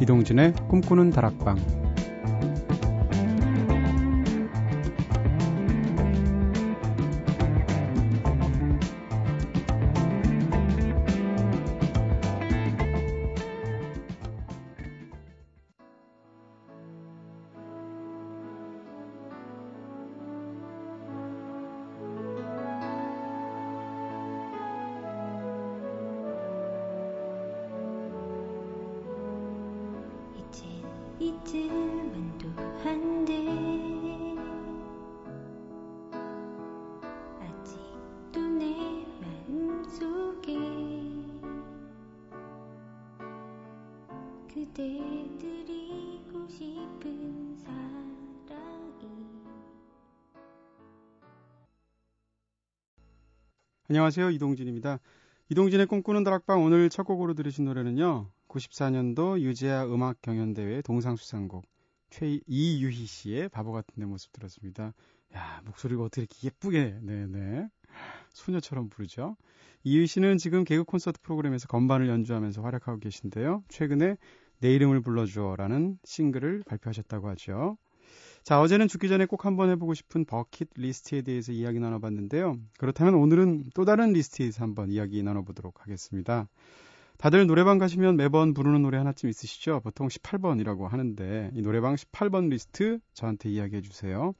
이동진의 0.00 0.54
꿈꾸는 0.68 1.10
다락방 1.10 1.83
안녕하세요 53.90 54.30
이동진입니다. 54.30 54.98
이동진의 55.50 55.84
꿈꾸는 55.84 56.24
다락방 56.24 56.62
오늘 56.62 56.88
첫 56.88 57.02
곡으로 57.02 57.34
들으신 57.34 57.66
노래는요. 57.66 58.30
94년도 58.48 59.40
유재하 59.40 59.84
음악 59.84 60.22
경연대회 60.22 60.80
동상수상곡 60.80 61.66
최 62.08 62.40
이유희 62.46 63.04
씨의 63.04 63.50
바보 63.50 63.72
같은 63.72 63.92
내 63.96 64.06
모습 64.06 64.32
들었습니다. 64.32 64.94
야 65.36 65.60
목소리가 65.66 66.02
어떻게 66.02 66.22
이렇게 66.22 66.46
예쁘게 66.46 66.98
네 67.02 67.26
네 67.26 67.68
소녀처럼 68.32 68.88
부르죠. 68.88 69.36
이유희 69.82 70.06
씨는 70.06 70.38
지금 70.38 70.64
개그 70.64 70.84
콘서트 70.84 71.20
프로그램에서 71.20 71.68
건반을 71.68 72.08
연주하면서 72.08 72.62
활약하고 72.62 73.00
계신데요. 73.00 73.64
최근에 73.68 74.16
내 74.60 74.74
이름을 74.74 75.02
불러주어라는 75.02 75.98
싱글을 76.04 76.62
발표하셨다고 76.66 77.28
하죠. 77.28 77.76
자, 78.44 78.60
어제는 78.60 78.88
죽기 78.88 79.08
전에 79.08 79.24
꼭 79.24 79.46
한번 79.46 79.70
해보고 79.70 79.94
싶은 79.94 80.26
버킷 80.26 80.68
리스트에 80.76 81.22
대해서 81.22 81.50
이야기 81.50 81.80
나눠봤는데요. 81.80 82.58
그렇다면 82.76 83.14
오늘은 83.14 83.70
또 83.72 83.86
다른 83.86 84.12
리스트에서 84.12 84.62
한번 84.62 84.90
이야기 84.90 85.22
나눠보도록 85.22 85.80
하겠습니다. 85.80 86.46
다들 87.16 87.46
노래방 87.46 87.78
가시면 87.78 88.18
매번 88.18 88.52
부르는 88.52 88.82
노래 88.82 88.98
하나쯤 88.98 89.30
있으시죠? 89.30 89.80
보통 89.80 90.08
18번이라고 90.08 90.86
하는데 90.86 91.52
이 91.54 91.62
노래방 91.62 91.94
18번 91.94 92.50
리스트 92.50 92.98
저한테 93.14 93.48
이야기해 93.48 93.80
주세요. 93.80 94.34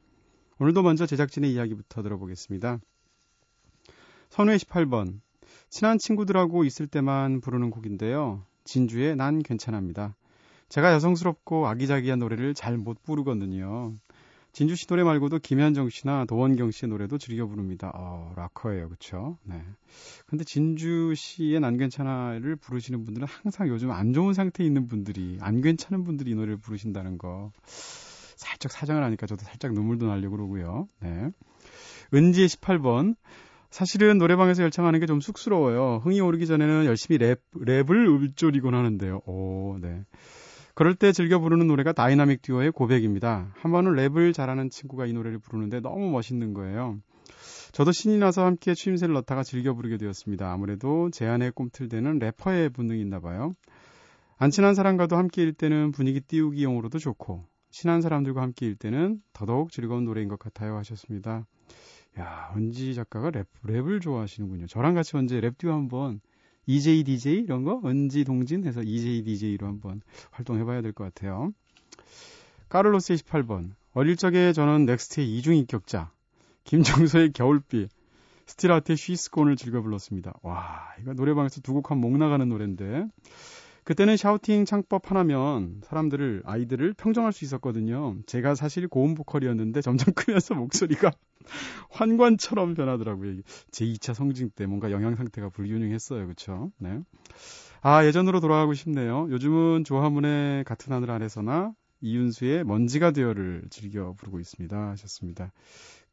오늘도 0.58 0.82
먼저 0.82 1.06
제작진의 1.06 1.50
이야기부터 1.54 2.02
들어보겠습니다. 2.02 2.80
선회 4.28 4.56
18번. 4.56 5.20
친한 5.70 5.96
친구들하고 5.96 6.64
있을 6.64 6.88
때만 6.88 7.40
부르는 7.40 7.70
곡인데요. 7.70 8.44
진주의 8.64 9.16
난 9.16 9.38
괜찮합니다. 9.38 10.14
제가 10.74 10.92
여성스럽고 10.94 11.68
아기자기한 11.68 12.18
노래를 12.18 12.52
잘 12.52 12.76
못 12.76 13.00
부르거든요. 13.04 13.94
진주 14.50 14.74
씨 14.74 14.88
노래 14.88 15.04
말고도 15.04 15.38
김현정 15.38 15.88
씨나 15.88 16.24
도원경 16.24 16.72
씨의 16.72 16.90
노래도 16.90 17.16
즐겨 17.16 17.46
부릅니다. 17.46 17.92
어, 17.94 18.32
락커예요. 18.34 18.88
그쵸? 18.88 19.38
네. 19.44 19.62
근데 20.26 20.42
진주 20.42 21.14
씨의 21.14 21.60
난 21.60 21.76
괜찮아를 21.76 22.56
부르시는 22.56 23.04
분들은 23.04 23.28
항상 23.28 23.68
요즘 23.68 23.92
안 23.92 24.12
좋은 24.12 24.34
상태에 24.34 24.66
있는 24.66 24.88
분들이, 24.88 25.38
안 25.40 25.60
괜찮은 25.60 26.02
분들이 26.02 26.32
이 26.32 26.34
노래를 26.34 26.56
부르신다는 26.56 27.18
거. 27.18 27.52
살짝 27.66 28.72
사정을 28.72 29.04
하니까 29.04 29.28
저도 29.28 29.44
살짝 29.44 29.74
눈물도 29.74 30.08
나려고 30.08 30.36
그러고요. 30.36 30.88
네. 31.00 31.30
은지의 32.12 32.48
18번. 32.48 33.14
사실은 33.70 34.18
노래방에서 34.18 34.64
열창하는 34.64 34.98
게 34.98 35.06
좀 35.06 35.20
쑥스러워요. 35.20 36.00
흥이 36.02 36.20
오르기 36.20 36.46
전에는 36.48 36.84
열심히 36.84 37.18
랩, 37.18 37.40
랩을 37.54 38.24
읊조리곤 38.24 38.74
하는데요. 38.74 39.20
오, 39.26 39.78
네. 39.80 40.02
그럴 40.74 40.96
때 40.96 41.12
즐겨 41.12 41.38
부르는 41.38 41.68
노래가 41.68 41.92
다이나믹 41.92 42.42
듀오의 42.42 42.72
고백입니다. 42.72 43.52
한 43.54 43.70
번은 43.70 43.92
랩을 43.92 44.34
잘하는 44.34 44.70
친구가 44.70 45.06
이 45.06 45.12
노래를 45.12 45.38
부르는데 45.38 45.80
너무 45.80 46.10
멋있는 46.10 46.52
거예요. 46.52 46.98
저도 47.70 47.92
신이 47.92 48.18
나서 48.18 48.44
함께 48.44 48.74
추임새를 48.74 49.14
넣다가 49.14 49.44
즐겨 49.44 49.72
부르게 49.72 49.96
되었습니다. 49.96 50.52
아무래도 50.52 51.10
제 51.12 51.26
안에 51.26 51.50
꿈틀대는 51.50 52.18
래퍼의 52.18 52.70
본능이 52.70 53.00
있나 53.00 53.20
봐요. 53.20 53.54
안 54.36 54.50
친한 54.50 54.74
사람과도 54.74 55.16
함께일 55.16 55.52
때는 55.52 55.92
분위기 55.92 56.20
띄우기용으로도 56.20 56.98
좋고 56.98 57.44
친한 57.70 58.00
사람들과 58.00 58.42
함께일 58.42 58.74
때는 58.74 59.20
더더욱 59.32 59.70
즐거운 59.70 60.04
노래인 60.04 60.28
것 60.28 60.38
같아요 60.38 60.76
하셨습니다. 60.76 61.46
야, 62.18 62.52
은지 62.56 62.94
작가가 62.94 63.30
랩, 63.30 63.46
랩을 63.64 64.00
좋아하시는군요. 64.00 64.66
저랑 64.66 64.94
같이 64.94 65.16
언제 65.16 65.40
랩 65.40 65.56
듀오 65.56 65.72
한번 65.72 66.20
EJ 66.66 67.04
DJ 67.04 67.34
이런 67.40 67.64
거 67.64 67.80
은지 67.84 68.24
동진 68.24 68.64
해서 68.64 68.82
EJ 68.82 69.22
DJ로 69.24 69.66
한번 69.66 70.00
활동해봐야 70.30 70.80
될 70.82 70.92
것 70.92 71.04
같아요. 71.04 71.52
까를로스 72.68 73.14
28번 73.14 73.70
어릴 73.92 74.16
적에 74.16 74.52
저는 74.52 74.86
넥스트의 74.86 75.36
이중 75.36 75.54
인격자 75.56 76.10
김정서의 76.64 77.32
겨울비 77.32 77.88
스틸아트의 78.46 78.96
쉬스콘을 78.96 79.56
즐겨 79.56 79.80
불렀습니다. 79.82 80.34
와 80.42 80.80
이거 81.00 81.12
노래방에서 81.14 81.60
두 81.60 81.72
곡 81.74 81.90
한 81.90 81.98
목 82.00 82.16
나가는 82.18 82.46
노래인데 82.48 83.06
그때는 83.84 84.16
샤우팅 84.16 84.64
창법 84.64 85.10
하나면 85.10 85.82
사람들을 85.84 86.42
아이들을 86.46 86.94
평정할 86.94 87.32
수 87.32 87.44
있었거든요. 87.44 88.16
제가 88.26 88.54
사실 88.54 88.88
고음 88.88 89.14
보컬이었는데 89.14 89.82
점점 89.82 90.14
크면서 90.14 90.54
목소리가 90.54 91.12
환관처럼 91.90 92.74
변하더라고요. 92.74 93.42
제 93.70 93.84
2차 93.84 94.14
성징 94.14 94.50
때 94.54 94.66
뭔가 94.66 94.90
영양 94.90 95.16
상태가 95.16 95.50
불균형했어요. 95.50 96.24
그렇죠? 96.24 96.72
네. 96.78 97.00
아, 97.82 98.06
예전으로 98.06 98.40
돌아가고 98.40 98.72
싶네요. 98.72 99.28
요즘은 99.30 99.84
조화문의 99.84 100.64
같은 100.64 100.92
하늘 100.92 101.10
아래서나 101.10 101.74
이윤수의 102.00 102.64
먼지가 102.64 103.10
되어를 103.10 103.64
즐겨 103.68 104.14
부르고 104.14 104.40
있습니다. 104.40 104.90
하셨습니다. 104.90 105.52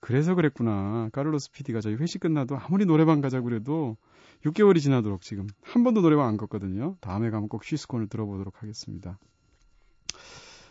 그래서 0.01 0.35
그랬구나. 0.35 1.09
까를로스 1.13 1.51
PD가 1.51 1.79
저희 1.79 1.95
회식 1.95 2.19
끝나도 2.21 2.57
아무리 2.57 2.85
노래방 2.85 3.21
가자고 3.21 3.45
그래도 3.45 3.97
6개월이 4.45 4.81
지나도록 4.81 5.21
지금 5.21 5.47
한 5.61 5.83
번도 5.83 6.01
노래방 6.01 6.27
안 6.27 6.37
갔거든요. 6.37 6.95
다음에 7.01 7.29
가면 7.29 7.49
꼭 7.49 7.63
쉬스콘을 7.63 8.07
들어보도록 8.07 8.61
하겠습니다. 8.61 9.19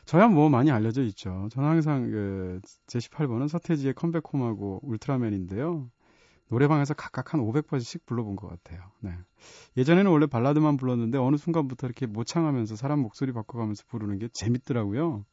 저야 0.06 0.26
뭐 0.26 0.48
많이 0.48 0.70
알려져 0.70 1.02
있죠. 1.04 1.48
저는 1.52 1.68
항상 1.68 2.10
그 2.10 2.60
제18번은 2.88 3.48
서태지의 3.48 3.94
컴백홈하고 3.94 4.80
울트라맨인데요. 4.82 5.88
노래방에서 6.48 6.94
각각 6.94 7.32
한 7.32 7.40
500번씩 7.40 8.06
불러본 8.06 8.34
것 8.34 8.48
같아요. 8.48 8.82
네. 9.00 9.12
예전에는 9.76 10.10
원래 10.10 10.26
발라드만 10.26 10.76
불렀는데 10.76 11.16
어느 11.16 11.36
순간부터 11.36 11.86
이렇게 11.86 12.06
모창하면서 12.06 12.74
사람 12.74 12.98
목소리 12.98 13.32
바꿔가면서 13.32 13.84
부르는 13.86 14.18
게 14.18 14.28
재밌더라고요. 14.32 15.24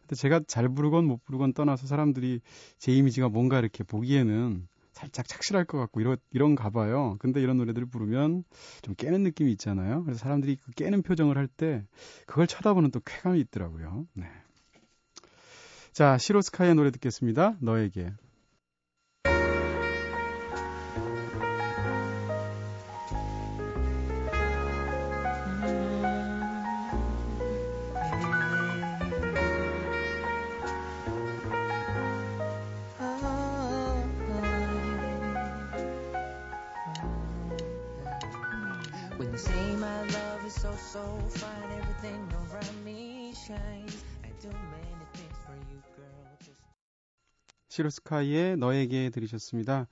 근데 0.00 0.16
제가 0.16 0.40
잘 0.48 0.68
부르건 0.68 1.06
못 1.06 1.24
부르건 1.24 1.52
떠나서 1.52 1.86
사람들이 1.86 2.40
제 2.78 2.92
이미지가 2.92 3.28
뭔가 3.28 3.60
이렇게 3.60 3.84
보기에는 3.84 4.66
살짝 4.96 5.28
착실할 5.28 5.66
것 5.66 5.76
같고 5.78 6.00
이런 6.00 6.16
이런가 6.30 6.70
봐요. 6.70 7.16
근데 7.18 7.42
이런 7.42 7.58
노래들을 7.58 7.86
부르면 7.88 8.44
좀 8.80 8.94
깨는 8.94 9.22
느낌이 9.24 9.52
있잖아요. 9.52 10.02
그래서 10.04 10.18
사람들이 10.20 10.56
그 10.56 10.72
깨는 10.72 11.02
표정을 11.02 11.36
할 11.36 11.48
때 11.48 11.84
그걸 12.26 12.46
쳐다보는 12.46 12.90
또 12.90 13.00
쾌감이 13.04 13.38
있더라고요. 13.40 14.06
네. 14.14 14.26
자, 15.92 16.18
시로스카의 16.18 16.74
노래 16.74 16.90
듣겠습니다. 16.90 17.56
너에게. 17.60 18.12
시로스카이의 47.76 48.56
너에게 48.56 49.10
들으셨습니다. 49.10 49.86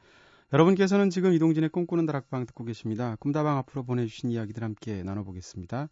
여러분께서는 0.52 1.10
지금 1.10 1.32
이동진의 1.32 1.70
꿈꾸는 1.70 2.06
다락방 2.06 2.46
듣고 2.46 2.64
계십니다. 2.64 3.16
꿈다방 3.20 3.58
앞으로 3.58 3.82
보내주신 3.84 4.30
이야기들 4.30 4.62
함께 4.62 5.02
나눠보겠습니다. 5.02 5.88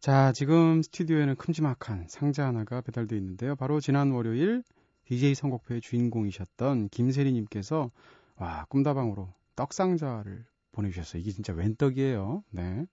자, 0.00 0.32
지금 0.32 0.82
스튜디오에는 0.82 1.36
큼지막한 1.36 2.06
상자 2.08 2.46
하나가 2.46 2.80
배달되어 2.80 3.18
있는데요. 3.18 3.56
바로 3.56 3.80
지난 3.80 4.10
월요일 4.10 4.62
DJ 5.06 5.34
선곡표의 5.34 5.80
주인공이셨던 5.80 6.88
김세리님께서 6.90 7.90
와, 8.36 8.66
꿈다방으로 8.68 9.32
떡상자를 9.54 10.44
보내주셨어요. 10.72 11.22
이게 11.22 11.30
진짜 11.30 11.52
웬 11.54 11.76
떡이에요. 11.76 12.42
네. 12.50 12.84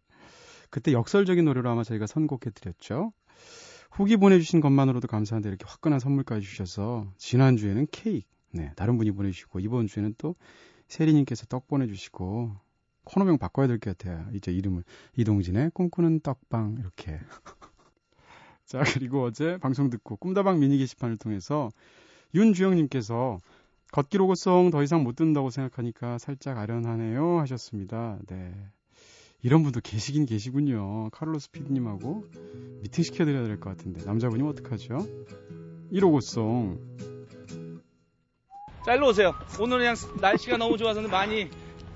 그때 0.69 0.93
역설적인 0.93 1.43
노래로 1.43 1.69
아마 1.69 1.83
저희가 1.83 2.07
선곡해드렸죠. 2.07 3.11
후기 3.93 4.17
보내주신 4.17 4.59
것만으로도 4.59 5.07
감사한데 5.07 5.49
이렇게 5.49 5.65
화끈한 5.67 5.99
선물까지 5.99 6.45
주셔서 6.45 7.11
지난주에는 7.17 7.87
케이크, 7.91 8.27
네, 8.51 8.71
다른 8.75 8.97
분이 8.97 9.11
보내주시고 9.11 9.59
이번 9.59 9.85
주에는 9.87 10.15
또 10.17 10.35
세리님께서 10.87 11.45
떡 11.45 11.67
보내주시고 11.67 12.55
코너명 13.03 13.37
바꿔야 13.37 13.67
될 13.67 13.77
것 13.79 13.95
같아요. 13.97 14.27
이제 14.33 14.51
이름을 14.51 14.83
이동진의 15.17 15.71
꿈꾸는 15.75 16.21
떡방 16.21 16.77
이렇게. 16.79 17.19
자 18.65 18.81
그리고 18.93 19.23
어제 19.23 19.57
방송 19.59 19.89
듣고 19.91 20.15
꿈다방 20.17 20.59
미니 20.59 20.77
게시판을 20.79 21.17
통해서 21.17 21.69
윤주영님께서 22.33 23.37
걷길 23.91 24.21
오고송 24.21 24.71
더 24.71 24.81
이상 24.81 25.03
못 25.03 25.15
듣는다고 25.15 25.51
생각하니까 25.51 26.17
살짝 26.17 26.57
아련하네요 26.57 27.39
하셨습니다. 27.41 28.17
네. 28.27 28.53
이런 29.43 29.61
분도 29.63 29.81
계시긴 29.81 30.25
계시군요. 30.25 31.09
카를로스 31.11 31.51
피디님하고 31.51 32.25
미팅 32.81 33.03
시켜드려야 33.03 33.43
될 33.43 33.59
것 33.59 33.75
같은데 33.75 34.03
남자분이 34.05 34.41
어떡하죠? 34.47 35.05
1호고송 35.91 36.79
자 38.85 38.93
일로 38.95 39.09
오세요. 39.09 39.33
오늘은 39.59 39.79
그냥 39.79 39.95
날씨가 40.21 40.57
너무 40.57 40.77
좋아서 40.77 41.01
많이 41.01 41.49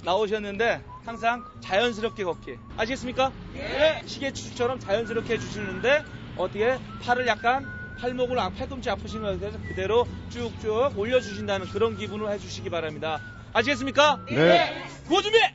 나오셨는데 0.04 0.84
항상 1.06 1.44
자연스럽게 1.62 2.24
걷기 2.26 2.58
아시겠습니까? 2.78 3.32
네. 3.54 4.02
시계 4.06 4.32
추처럼 4.34 4.80
자연스럽게 4.80 5.36
해주시는데 5.36 6.04
어떻게 6.38 6.78
팔을 7.02 7.28
약간 7.28 7.66
팔목을 8.00 8.38
아, 8.40 8.50
팔꿈치 8.50 8.90
아프신 8.90 9.22
것에서 9.22 9.58
그대로 9.68 10.06
쭉쭉 10.30 10.98
올려주신다는 10.98 11.68
그런 11.68 11.98
기분을 11.98 12.30
해주시기 12.32 12.70
바랍니다. 12.70 13.20
아시겠습니까? 13.54 14.26
네. 14.30 14.84
고 15.08 15.22
준비! 15.22 15.38
네. 15.40 15.52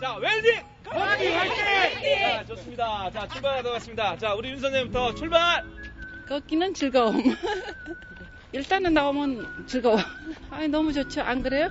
자 0.00 0.16
웰딩! 0.16 0.71
걷기 0.92 1.26
화이팅! 1.28 2.18
자 2.22 2.44
좋습니다. 2.46 3.10
자 3.10 3.28
출발하도록 3.28 3.74
하겠습니다. 3.74 4.16
자 4.18 4.34
우리 4.34 4.50
윤 4.50 4.58
선생님부터 4.58 5.14
출발! 5.14 5.64
걷기는 6.28 6.74
즐거움. 6.74 7.22
일단은 8.52 8.92
나오면 8.94 9.66
즐거워. 9.66 9.96
아니, 10.50 10.68
너무 10.68 10.92
좋죠. 10.92 11.22
안 11.22 11.42
그래요? 11.42 11.68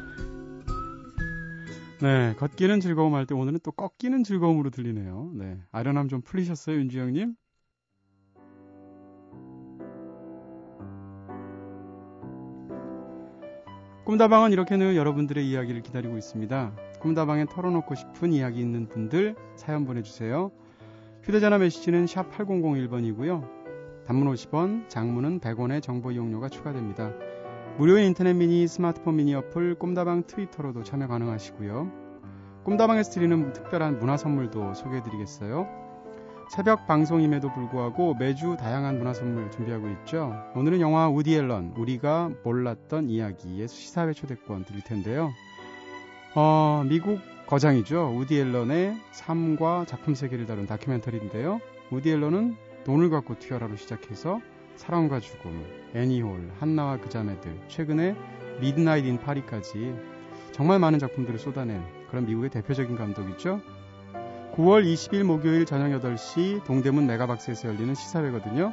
네, 2.01 2.33
걷기는 2.38 2.79
즐거움 2.79 3.13
할 3.13 3.25
때 3.27 3.35
오늘은 3.35 3.59
또 3.63 3.71
꺾이는 3.71 4.23
즐거움으로 4.23 4.71
들리네요. 4.71 5.31
네, 5.35 5.57
아련함 5.71 6.07
좀 6.09 6.21
풀리셨어요, 6.21 6.77
윤주영님? 6.77 7.35
꿈다방은 14.06 14.51
이렇게 14.51 14.77
늘 14.77 14.95
여러분들의 14.95 15.47
이야기를 15.47 15.81
기다리고 15.83 16.18
있습니다. 16.18 16.73
꿈다방에 17.01 17.45
털어놓고 17.45 17.95
싶은 17.95 18.31
이야기 18.31 18.59
있는 18.59 18.88
분들 18.88 19.36
사연 19.56 19.86
보내주세요. 19.86 20.51
휴대전화 21.24 21.57
메시지는 21.57 22.07
샵 22.07 22.31
8001번이고요. 22.31 23.62
단문 24.06 24.31
50원, 24.33 24.89
장문은 24.89 25.39
100원의 25.39 25.81
정보 25.81 26.12
이용료가 26.12 26.50
추가됩니다. 26.50 27.12
무료인 27.77 28.06
인터넷 28.07 28.33
미니, 28.33 28.68
스마트폰 28.68 29.15
미니 29.15 29.33
어플, 29.36 29.75
꿈다방 29.75 30.24
트위터로도 30.27 30.83
참여 30.83 31.07
가능하시고요. 31.07 31.92
꿈다방에서 32.63 33.12
드리는 33.12 33.54
특별한 33.54 34.00
문화 34.00 34.18
선물도 34.18 34.74
소개해드리겠어요. 34.74 35.68
새벽 36.56 36.86
방송임에도 36.86 37.54
불구하고 37.54 38.13
매주 38.15 38.57
다양한 38.59 38.97
문화 38.97 39.13
선물 39.13 39.50
준비하고 39.51 39.88
있죠. 39.89 40.33
오늘은 40.54 40.81
영화 40.81 41.07
우디 41.07 41.33
앨런, 41.33 41.74
우리가 41.77 42.30
몰랐던 42.44 43.09
이야기의 43.09 43.69
시사회 43.69 44.12
초대권 44.12 44.65
드릴 44.65 44.83
텐데요. 44.83 45.31
어, 46.33 46.86
미국 46.88 47.19
거장이죠. 47.45 48.16
우디 48.16 48.39
앨런의 48.39 48.95
삶과 49.12 49.86
작품 49.86 50.16
세계를 50.16 50.45
다룬 50.45 50.66
다큐멘터리인데요. 50.66 51.60
우디 51.89 52.10
앨런은 52.10 52.56
돈을 52.86 53.10
갖고 53.10 53.38
튀어라로 53.38 53.75
시작해서 53.75 54.39
사랑과 54.78 55.19
죽음, 55.19 55.66
애니홀, 55.94 56.51
한나와 56.60 56.98
그 57.01 57.10
자매들, 57.10 57.54
최근에 57.68 58.16
미드나잇 58.62 59.06
인 59.06 59.19
파리까지 59.19 59.94
정말 60.54 60.80
많은 60.80 61.00
작품들을 61.00 61.38
쏟아낸 61.38 61.83
그런 62.10 62.25
미국의 62.25 62.50
대표적인 62.50 62.95
감독이죠. 62.95 63.60
9월 64.54 64.86
20일 64.86 65.24
목요일 65.24 65.66
저녁 65.66 66.01
8시 66.01 66.63
동대문 66.63 67.07
메가박스에서 67.07 67.68
열리는 67.68 67.94
시사회거든요. 67.94 68.72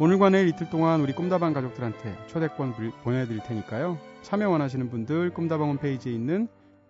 오늘과 0.00 0.30
내일 0.30 0.48
이틀 0.48 0.68
동안 0.70 1.00
우리 1.00 1.12
꿈다방 1.12 1.52
가족들한테 1.52 2.16
초대권 2.26 2.74
보내드릴 3.02 3.40
테니까요. 3.44 3.98
참여 4.22 4.48
원하시는 4.48 4.90
분들 4.90 5.30
꿈다방 5.30 5.68
홈페이지에 5.70 6.12
있는 6.12 6.48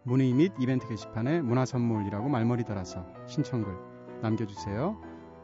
문의 0.08 0.32
및 0.32 0.52
이벤트 0.58 0.88
게시판에 0.88 1.42
문화선물이라고 1.42 2.30
말머리 2.30 2.64
달아서 2.64 3.04
신청글 3.26 3.76
남겨주세요. 4.22 4.98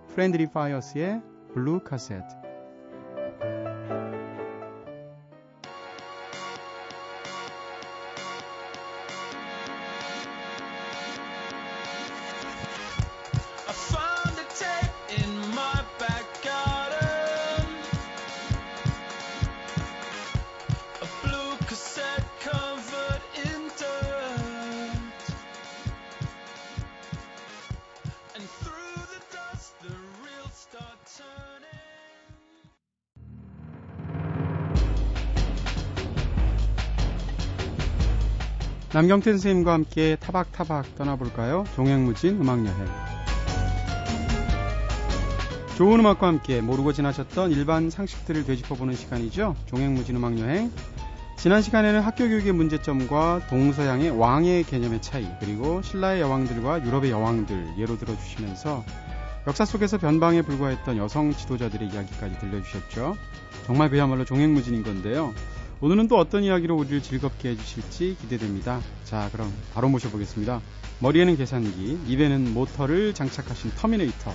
프렌드리 0.09 0.51
파이어스의 0.51 1.21
블루 1.53 1.81
카세트 1.85 2.44
남경태 39.05 39.33
선생님과 39.33 39.71
함께 39.71 40.17
타박타박 40.19 40.97
떠나볼까요? 40.97 41.65
종횡무진 41.77 42.41
음악여행. 42.41 42.87
좋은 45.77 46.01
음악과 46.01 46.27
함께 46.27 46.62
모르고 46.62 46.95
지나셨던 46.95 47.51
일반 47.51 47.91
상식들을 47.91 48.47
되짚어보는 48.47 48.95
시간이죠. 48.95 49.56
종횡무진 49.67 50.17
음악여행. 50.17 50.73
지난 51.37 51.61
시간에는 51.61 52.01
학교 52.01 52.27
교육의 52.27 52.53
문제점과 52.53 53.43
동서양의 53.51 54.19
왕의 54.19 54.65
개념의 54.65 55.03
차이, 55.03 55.29
그리고 55.39 55.82
신라의 55.82 56.23
여왕들과 56.23 56.87
유럽의 56.87 57.11
여왕들 57.11 57.75
예로 57.77 57.99
들어주시면서 57.99 58.84
역사 59.46 59.67
속에서 59.67 59.99
변방에 59.99 60.41
불과했던 60.41 60.96
여성 60.96 61.31
지도자들의 61.31 61.89
이야기까지 61.89 62.39
들려주셨죠. 62.39 63.19
정말 63.67 63.91
그야말로 63.91 64.25
종횡무진인 64.25 64.82
건데요. 64.82 65.34
오늘은 65.81 66.09
또 66.09 66.19
어떤 66.19 66.45
이야기로 66.45 66.77
우리를 66.77 67.03
즐겁게 67.03 67.51
해주실지 67.51 68.17
기대됩니다. 68.21 68.81
자, 69.05 69.29
그럼 69.33 69.53
바로 69.75 69.89
모셔보겠습니다. 69.89 70.61
머리에는 71.01 71.37
계산기, 71.37 71.99
입에는 72.07 72.55
모터를 72.55 73.13
장착하신 73.13 73.73
터미네이터 73.73 74.33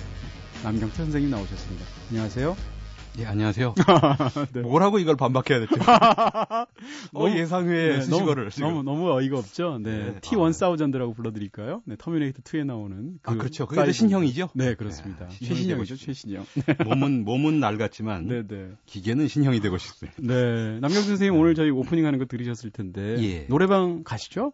남경태 0.62 0.96
선생님 0.96 1.30
나오셨습니다. 1.30 1.84
안녕하세요. 2.10 2.79
예, 3.18 3.26
안녕하세요. 3.26 3.74
네. 4.54 4.60
뭐라고 4.60 4.98
이걸 4.98 5.16
반박해야 5.16 5.60
됐죠? 5.60 5.74
어, 7.14 7.28
예상외 7.28 7.96
네, 7.96 8.00
수식어를. 8.02 8.50
너무, 8.50 8.82
너무, 8.82 8.82
너무 8.82 9.12
어이가 9.12 9.38
없죠? 9.38 9.78
네. 9.82 10.12
네. 10.12 10.20
T1 10.20 10.52
사우전드라고 10.52 11.14
불러드릴까요? 11.14 11.82
네, 11.86 11.96
터미네이터 11.98 12.42
2에 12.42 12.64
나오는. 12.64 13.18
그 13.22 13.30
아, 13.30 13.34
그렇죠. 13.34 13.66
그게 13.66 13.92
신형이죠? 13.92 14.50
네, 14.54 14.74
그렇습니다. 14.74 15.28
네, 15.28 15.46
최신형이죠, 15.46 15.96
최신형. 15.96 16.46
몸은, 16.86 17.24
몸은 17.24 17.60
낡았지만. 17.60 18.28
네, 18.28 18.46
네. 18.46 18.70
기계는 18.86 19.28
신형이 19.28 19.60
되고 19.60 19.76
싶습니다. 19.76 20.20
네. 20.22 20.78
남경 20.80 21.02
선생님 21.02 21.38
오늘 21.38 21.54
저희 21.54 21.70
오프닝 21.70 22.06
하는 22.06 22.18
거 22.18 22.26
들으셨을 22.26 22.70
텐데. 22.70 23.16
예. 23.22 23.46
노래방 23.48 24.04
가시죠? 24.04 24.52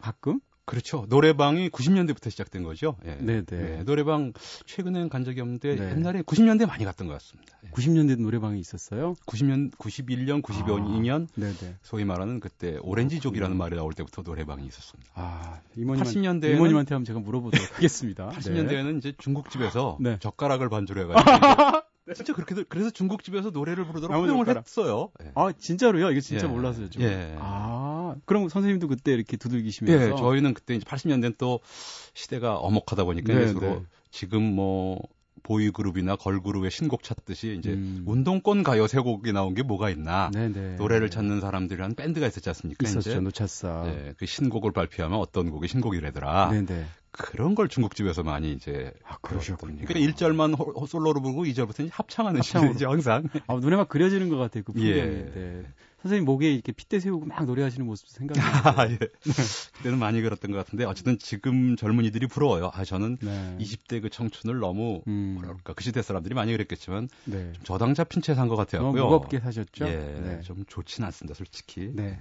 가끔? 0.00 0.40
그렇죠. 0.66 1.04
노래방이 1.08 1.68
90년대부터 1.68 2.30
시작된 2.30 2.62
거죠. 2.62 2.96
예. 3.04 3.16
네네. 3.16 3.44
네. 3.44 3.78
예, 3.78 3.82
노래방 3.84 4.32
최근엔 4.66 5.08
간 5.10 5.24
적이 5.24 5.42
없는데 5.42 5.76
네. 5.76 5.90
옛날에 5.90 6.22
90년대 6.22 6.66
많이 6.66 6.84
갔던 6.84 7.06
것 7.06 7.12
같습니다. 7.14 7.58
예. 7.64 7.70
90년대 7.70 8.18
노래방이 8.20 8.58
있었어요? 8.60 9.14
90년, 9.26 9.70
91년, 9.76 10.42
92년 10.42 11.24
아, 11.24 11.32
네네. 11.34 11.76
소위 11.82 12.04
말하는 12.04 12.40
그때 12.40 12.78
오렌지족이라는 12.80 13.56
말이 13.56 13.76
나올 13.76 13.92
때부터 13.92 14.22
노래방이 14.22 14.66
있었습니다. 14.66 15.10
아, 15.14 15.60
이모님 15.76 16.02
80년대 16.02 16.54
이모님한테 16.54 16.94
한번 16.94 17.04
제가 17.04 17.20
물어보도록 17.20 17.54
하겠습니다. 17.76 18.28
80년대에는 18.30 18.92
네. 18.92 18.98
이제 18.98 19.12
중국집에서 19.18 19.98
네. 20.00 20.18
젓가락을 20.20 20.70
반주로 20.70 21.02
해가지고 21.02 21.84
네. 22.06 22.12
진짜 22.12 22.34
그렇게 22.34 22.54
그래서 22.68 22.90
중국집에서 22.90 23.50
노래를 23.50 23.86
부르도록 23.86 24.14
허용을 24.14 24.46
했어요. 24.58 25.10
예. 25.22 25.32
아 25.34 25.52
진짜로요? 25.58 26.10
이거 26.10 26.20
진짜 26.20 26.46
예. 26.46 26.50
몰랐어요. 26.50 26.90
좀. 26.90 27.02
예. 27.02 27.34
아 27.38 27.73
그럼 28.24 28.48
선생님도 28.48 28.88
그때 28.88 29.12
이렇게 29.12 29.36
두들기시면서? 29.36 30.12
예, 30.12 30.16
저희는 30.16 30.54
그때 30.54 30.74
이제 30.74 30.84
80년대는 30.84 31.36
또 31.38 31.60
시대가 32.14 32.56
엄혹하다 32.56 33.04
보니까 33.04 33.34
네, 33.34 33.52
서로 33.52 33.60
네. 33.60 33.82
지금 34.10 34.42
뭐 34.42 35.00
보이그룹이나 35.42 36.16
걸그룹의 36.16 36.70
신곡 36.70 37.02
찾듯이 37.02 37.56
이제 37.58 37.72
음. 37.72 38.02
운동권 38.06 38.62
가요 38.62 38.86
세 38.86 38.98
곡이 38.98 39.32
나온 39.32 39.54
게 39.54 39.62
뭐가 39.62 39.90
있나 39.90 40.30
네네. 40.32 40.76
노래를 40.76 41.10
찾는 41.10 41.40
사람들이란 41.40 41.94
밴드가 41.94 42.26
있었지 42.26 42.48
않습니까? 42.48 42.88
있었죠 42.88 43.10
이제. 43.10 43.20
노차사. 43.20 43.82
네, 43.84 44.14
그 44.16 44.26
신곡을 44.26 44.72
발표하면 44.72 45.18
어떤 45.18 45.50
곡이 45.50 45.68
신곡이래더라. 45.68 46.50
네네. 46.50 46.86
그런 47.10 47.54
걸 47.54 47.68
중국집에서 47.68 48.24
많이 48.24 48.52
이제 48.52 48.92
아 49.06 49.18
그러셨군요. 49.20 49.84
그러니까 49.86 50.12
1절만 50.12 50.58
호, 50.58 50.86
솔로로 50.86 51.20
부르고 51.20 51.44
2절부터는 51.44 51.90
합창하는 51.92 52.42
시이죠 52.42 52.90
항상. 52.90 53.28
아, 53.46 53.54
눈에 53.54 53.76
막 53.76 53.88
그려지는 53.88 54.30
것 54.30 54.36
같아요. 54.36 54.64
그 54.64 54.72
예. 54.76 54.94
프로그램이. 54.94 55.16
예. 55.16 55.24
네. 55.34 55.62
선생님 56.04 56.26
목에 56.26 56.52
이렇게 56.52 56.70
핏대 56.72 57.00
세우고 57.00 57.24
막 57.26 57.44
노래하시는 57.46 57.84
모습 57.86 58.08
생각이. 58.08 58.38
아, 58.40 58.86
예. 58.90 58.98
그때는 59.78 59.98
많이 59.98 60.20
그랬던 60.20 60.50
것 60.52 60.58
같은데 60.58 60.84
어쨌든 60.84 61.18
지금 61.18 61.76
젊은이들이 61.76 62.26
부러워요. 62.26 62.70
아 62.74 62.84
저는 62.84 63.16
네. 63.22 63.56
20대 63.58 64.02
그 64.02 64.10
청춘을 64.10 64.58
너무 64.58 65.00
음. 65.08 65.38
뭐랄까 65.40 65.72
그 65.72 65.82
시대 65.82 66.02
사람들이 66.02 66.34
많이 66.34 66.52
그랬겠지만 66.52 67.08
네. 67.24 67.52
좀 67.54 67.64
저당 67.64 67.94
잡힌 67.94 68.20
채 68.22 68.34
산 68.34 68.48
것 68.48 68.56
같아요. 68.56 68.92
무겁게 68.92 69.40
사셨죠? 69.40 69.86
예, 69.86 69.96
네. 69.96 70.40
좀 70.42 70.64
좋진 70.68 71.02
않습니다, 71.04 71.34
솔직히. 71.34 71.90
네. 71.94 72.18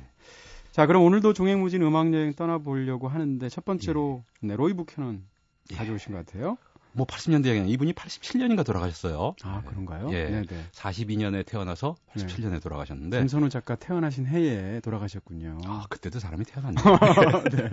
자, 0.72 0.86
그럼 0.88 1.04
오늘도 1.04 1.34
종횡무진 1.34 1.82
음악 1.84 2.13
여행 2.13 2.34
떠나보려고 2.34 3.10
하는데 3.10 3.48
첫 3.50 3.66
번째로 3.66 4.24
예. 4.44 4.48
네, 4.48 4.56
로이 4.56 4.74
부캐넌 4.74 5.24
예. 5.72 5.75
가져오신 5.75 6.13
것 6.13 6.25
같아요. 6.25 6.58
뭐 6.94 7.06
80년대 7.06 7.48
에 7.48 7.68
이분이 7.68 7.94
87년인가 7.94 8.66
돌아가셨어요. 8.66 9.36
아 9.44 9.62
그런가요? 9.66 10.10
예. 10.12 10.26
네네. 10.26 10.46
42년에 10.72 11.46
태어나서 11.46 11.96
87년에 12.14 12.52
네. 12.52 12.60
돌아가셨는데. 12.60 13.20
김선우 13.20 13.50
작가 13.50 13.76
태어나신 13.76 14.28
해에 14.28 14.80
돌아가셨군요. 14.82 15.58
아 15.66 15.86
그때도 15.90 16.20
사람이 16.20 16.46
태어났네요. 16.46 16.84
네. 17.52 17.70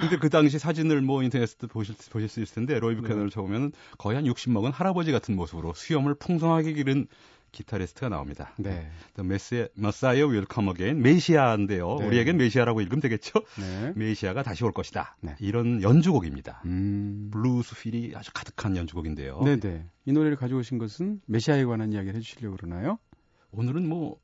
근데 0.00 0.18
그 0.18 0.28
당시 0.28 0.58
사진을 0.58 1.00
뭐 1.02 1.22
인터넷에도 1.22 1.68
보실, 1.68 1.94
보실 2.10 2.28
수 2.28 2.40
있을 2.40 2.54
텐데 2.54 2.78
로이 2.78 2.96
부캐넌을 2.96 3.30
네. 3.30 3.34
쳐보면 3.34 3.72
거의 3.98 4.16
한 4.16 4.26
60 4.26 4.52
먹은 4.52 4.72
할아버지 4.72 5.12
같은 5.12 5.36
모습으로 5.36 5.74
수염을 5.74 6.14
풍성하게 6.14 6.72
기른 6.72 7.06
기타리스트가 7.52 8.08
나옵니다. 8.08 8.52
네. 8.58 8.88
메시, 9.22 9.68
Messiah 9.74 10.26
Will 10.26 10.47
Come 10.47 10.68
Again 10.68 11.00
메시아인데요. 11.00 11.96
네. 12.00 12.06
우리에겐 12.06 12.36
메시아라고 12.36 12.80
읽으면 12.80 13.00
되겠죠? 13.00 13.40
네. 13.58 13.92
메시아가 13.96 14.42
다시 14.42 14.64
올 14.64 14.72
것이다. 14.72 15.16
네. 15.20 15.36
이런 15.40 15.82
연주곡입니다. 15.82 16.62
음. 16.66 17.30
블루스 17.32 17.76
feel이 17.76 18.12
아주 18.14 18.30
가득한 18.34 18.76
연주곡인데요. 18.76 19.40
네네. 19.42 19.60
네. 19.60 19.86
이 20.04 20.12
노래를 20.12 20.36
가져오신 20.36 20.78
것은 20.78 21.20
메시아에 21.26 21.64
관한 21.64 21.92
이야기를 21.92 22.16
해주시려고 22.16 22.56
그러나요? 22.56 22.98
오늘은 23.52 23.88
뭐, 23.88 24.18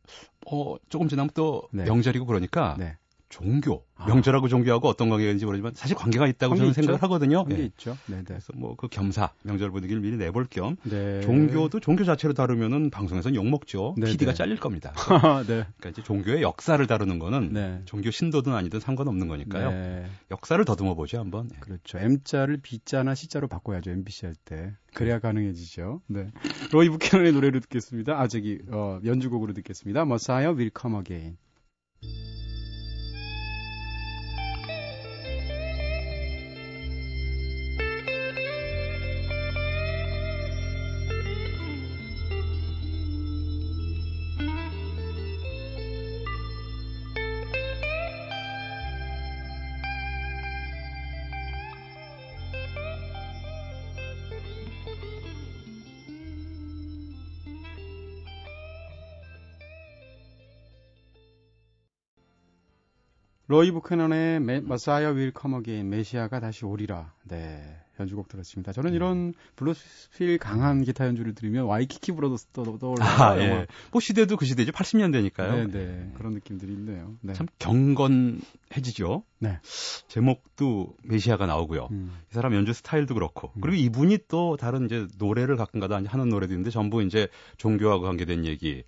어, 0.47 0.76
조금 0.88 1.09
지나면 1.09 1.31
또 1.35 1.69
네. 1.73 1.85
명절이고 1.85 2.26
그러니까 2.26 2.76
네. 2.79 2.97
종교, 3.33 3.83
아. 3.97 4.07
명절하고 4.07 4.47
종교하고 4.49 4.89
어떤 4.89 5.09
관계가 5.09 5.31
있는지 5.31 5.47
모르지만 5.47 5.73
사실 5.75 5.97
관계가 5.97 6.27
있다고 6.27 6.51
관계 6.51 6.59
저는 6.59 6.71
있죠? 6.73 6.83
생각을 6.83 7.03
하거든요. 7.05 7.45
관계 7.45 7.57
네. 7.57 7.65
있죠. 7.65 7.97
네네. 8.07 8.25
그래서 8.27 8.53
뭐 8.55 8.75
그 8.77 8.89
겸사 8.89 9.33
명절 9.43 9.71
분위기를 9.71 10.03
미리 10.03 10.17
내볼 10.17 10.47
겸 10.51 10.77
네. 10.83 11.21
종교도 11.23 11.81
종교 11.81 12.05
자체로 12.05 12.35
다루면은 12.35 12.91
방송에서는 12.91 13.35
욕 13.35 13.49
먹죠. 13.49 13.95
네네. 13.97 14.12
PD가 14.12 14.35
잘릴 14.35 14.59
겁니다. 14.59 14.93
네. 15.47 15.65
그러니까 15.79 15.89
이제 15.89 16.03
종교의 16.03 16.43
역사를 16.43 16.85
다루는 16.87 17.19
거는 17.19 17.53
네. 17.53 17.81
종교 17.87 18.11
신도든 18.11 18.53
아니든 18.53 18.81
상관없는 18.81 19.29
거니까요. 19.29 19.71
네. 19.71 20.07
역사를 20.31 20.62
더듬어 20.65 20.95
보죠 20.95 21.19
한번. 21.21 21.49
네. 21.49 21.57
그렇죠. 21.61 21.99
M자를 21.99 22.59
B자나 22.59 23.15
C자로 23.15 23.49
바꿔야죠 23.49 23.91
MBC 23.93 24.27
할 24.27 24.35
때. 24.45 24.75
그래야 24.95 25.21
가능해지죠. 25.21 26.03
네. 26.09 26.29
로이 26.73 26.89
부캐넌의 26.91 27.33
노래를 27.33 27.61
듣겠습니다. 27.62 28.21
아 28.21 28.29
저기 28.29 28.59
어, 28.71 28.99
연주곡으로 29.05 29.53
듣겠습니다. 29.55 30.03
Messiah 30.03 30.55
Will 30.55 30.71
Come 30.79 30.99
Again. 30.99 31.37
로이 63.52 63.71
부캐넌의 63.71 64.40
Messiah 64.62 65.11
Will 65.11 65.31
Come 65.31 65.57
Again 65.57 65.91
메시아가 65.90 66.40
다시 66.40 66.64
오리라. 66.64 67.12
네. 67.25 67.62
연주곡 68.00 68.28
들었습니다. 68.28 68.73
저는 68.73 68.94
이런 68.94 69.35
블루스 69.57 70.13
feel 70.13 70.38
강한 70.38 70.82
기타 70.82 71.06
연주를 71.06 71.35
들으면 71.35 71.66
와이키키 71.66 72.12
브라더스 72.12 72.47
떠올라요. 72.54 72.97
아, 73.02 73.38
예. 73.38 73.66
뭐 73.90 74.00
시대도 74.00 74.38
그 74.38 74.47
시대죠. 74.47 74.73
80년대니까요. 74.73 75.71
네, 75.71 75.78
네. 75.78 76.11
그런 76.14 76.32
느낌들이 76.32 76.73
있네요. 76.73 77.14
네. 77.21 77.35
참 77.35 77.47
경건해지죠. 77.59 79.23
네. 79.40 79.59
제목도 80.09 80.97
메시아가 81.04 81.44
나오고요. 81.44 81.88
음. 81.90 82.11
이 82.30 82.35
사람 82.35 82.54
연주 82.54 82.73
스타일도 82.73 83.12
그렇고. 83.12 83.52
음. 83.56 83.61
그리고 83.61 83.76
이분이 83.76 84.21
또 84.28 84.56
다른 84.56 84.87
이제 84.87 85.06
노래를 85.18 85.59
가끔가다 85.59 86.00
하는 86.06 86.28
노래도 86.30 86.54
있는데 86.54 86.71
전부 86.71 87.02
이제 87.02 87.28
종교하고 87.59 88.04
관계된 88.04 88.47
얘기. 88.47 88.82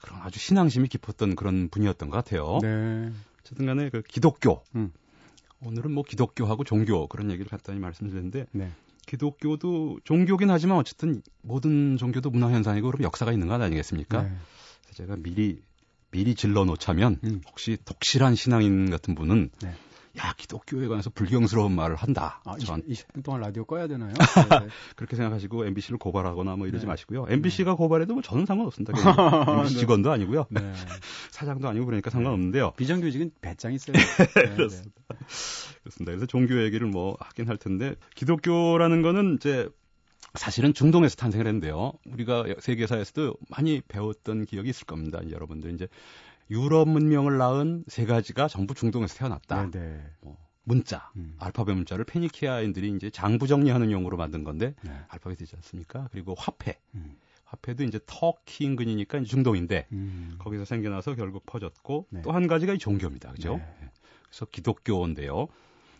그런 0.00 0.20
아주 0.22 0.38
신앙심이 0.38 0.86
깊었던 0.86 1.34
그런 1.34 1.68
분이었던 1.68 2.10
것 2.10 2.16
같아요. 2.16 2.60
네. 2.62 3.10
어쨌든 3.48 3.64
간에 3.64 3.88
그 3.88 4.02
기독교. 4.02 4.62
음. 4.74 4.92
오늘은 5.64 5.90
뭐 5.90 6.04
기독교하고 6.04 6.64
종교 6.64 7.06
그런 7.08 7.30
얘기를 7.30 7.48
간단히 7.48 7.80
말씀드렸는데 7.80 8.46
네. 8.52 8.70
기독교도 9.06 10.00
종교긴 10.04 10.50
하지만 10.50 10.76
어쨌든 10.76 11.22
모든 11.40 11.96
종교도 11.96 12.30
문화 12.30 12.50
현상이고 12.50 12.86
그럼 12.90 13.02
역사가 13.02 13.32
있는 13.32 13.48
것 13.48 13.60
아니겠습니까? 13.60 14.22
네. 14.22 14.28
그래서 14.82 14.96
제가 15.02 15.16
미리 15.16 15.62
미리 16.10 16.34
질러 16.34 16.64
놓자면 16.64 17.20
음. 17.24 17.40
혹시 17.48 17.78
독실한 17.84 18.34
신앙인 18.34 18.90
같은 18.90 19.14
분은 19.14 19.50
네. 19.62 19.74
야 20.16 20.34
기독교에 20.36 20.88
관해서 20.88 21.10
불경스러운 21.10 21.74
말을 21.74 21.96
한다. 21.96 22.40
아, 22.44 22.56
전 22.58 22.82
20, 22.86 23.12
분 23.12 23.22
동안 23.22 23.40
라디오 23.40 23.64
꺼야 23.64 23.86
되나요? 23.86 24.12
네. 24.62 24.68
그렇게 24.96 25.16
생각하시고 25.16 25.66
MBC를 25.66 25.98
고발하거나 25.98 26.56
뭐 26.56 26.66
이러지 26.66 26.86
네. 26.86 26.88
마시고요. 26.88 27.26
MBC가 27.28 27.72
네. 27.72 27.76
고발해도 27.76 28.14
뭐 28.14 28.22
저는 28.22 28.46
상관없습니다. 28.46 28.92
MBC 29.58 29.74
네. 29.74 29.80
직원도 29.80 30.10
아니고요. 30.10 30.46
네. 30.50 30.60
사장도 31.30 31.68
아니고 31.68 31.86
그러니까 31.86 32.10
상관없는데요. 32.10 32.72
비정규직은 32.72 33.32
배짱 33.40 33.72
있어요. 33.72 33.96
네, 33.96 34.54
그렇습니다. 34.56 35.02
그렇습니다. 35.08 36.12
그래서 36.12 36.26
종교 36.26 36.62
얘기를 36.62 36.86
뭐 36.86 37.16
하긴 37.20 37.48
할 37.48 37.56
텐데 37.56 37.94
기독교라는 38.14 39.02
거는 39.02 39.36
이제 39.36 39.68
사실은 40.34 40.74
중동에서 40.74 41.16
탄생을 41.16 41.46
했는데요. 41.46 41.92
우리가 42.06 42.44
세계사에서도 42.58 43.34
많이 43.50 43.80
배웠던 43.88 44.44
기억이 44.44 44.68
있을 44.70 44.86
겁니다. 44.86 45.20
여러분들 45.30 45.72
이제 45.74 45.88
유럽 46.50 46.88
문명을 46.88 47.38
낳은 47.38 47.84
세 47.88 48.06
가지가 48.06 48.48
전부 48.48 48.74
중동에서 48.74 49.16
태어났다. 49.16 49.70
네네. 49.70 49.86
네. 49.86 50.04
뭐 50.20 50.36
문자, 50.64 51.10
음. 51.16 51.34
알파벳 51.38 51.74
문자를 51.74 52.04
페니키아인들이 52.04 52.92
이제 52.94 53.10
장부 53.10 53.46
정리하는 53.46 53.90
용으로 53.90 54.16
만든 54.16 54.44
건데 54.44 54.74
네. 54.82 54.92
알파벳이지 55.08 55.56
않습니까? 55.56 56.08
그리고 56.12 56.34
화폐. 56.36 56.78
음. 56.94 57.16
화폐도 57.44 57.84
이제 57.84 57.98
터키 58.04 58.64
인근이니까 58.64 59.22
중동인데 59.22 59.86
음. 59.92 60.36
거기서 60.38 60.66
생겨나서 60.66 61.14
결국 61.14 61.46
퍼졌고 61.46 62.08
네. 62.10 62.20
또한 62.22 62.46
가지가 62.46 62.74
이 62.74 62.78
종교입니다. 62.78 63.32
그죠? 63.32 63.56
네. 63.56 63.90
그래서 64.28 64.44
기독교인데요. 64.44 65.48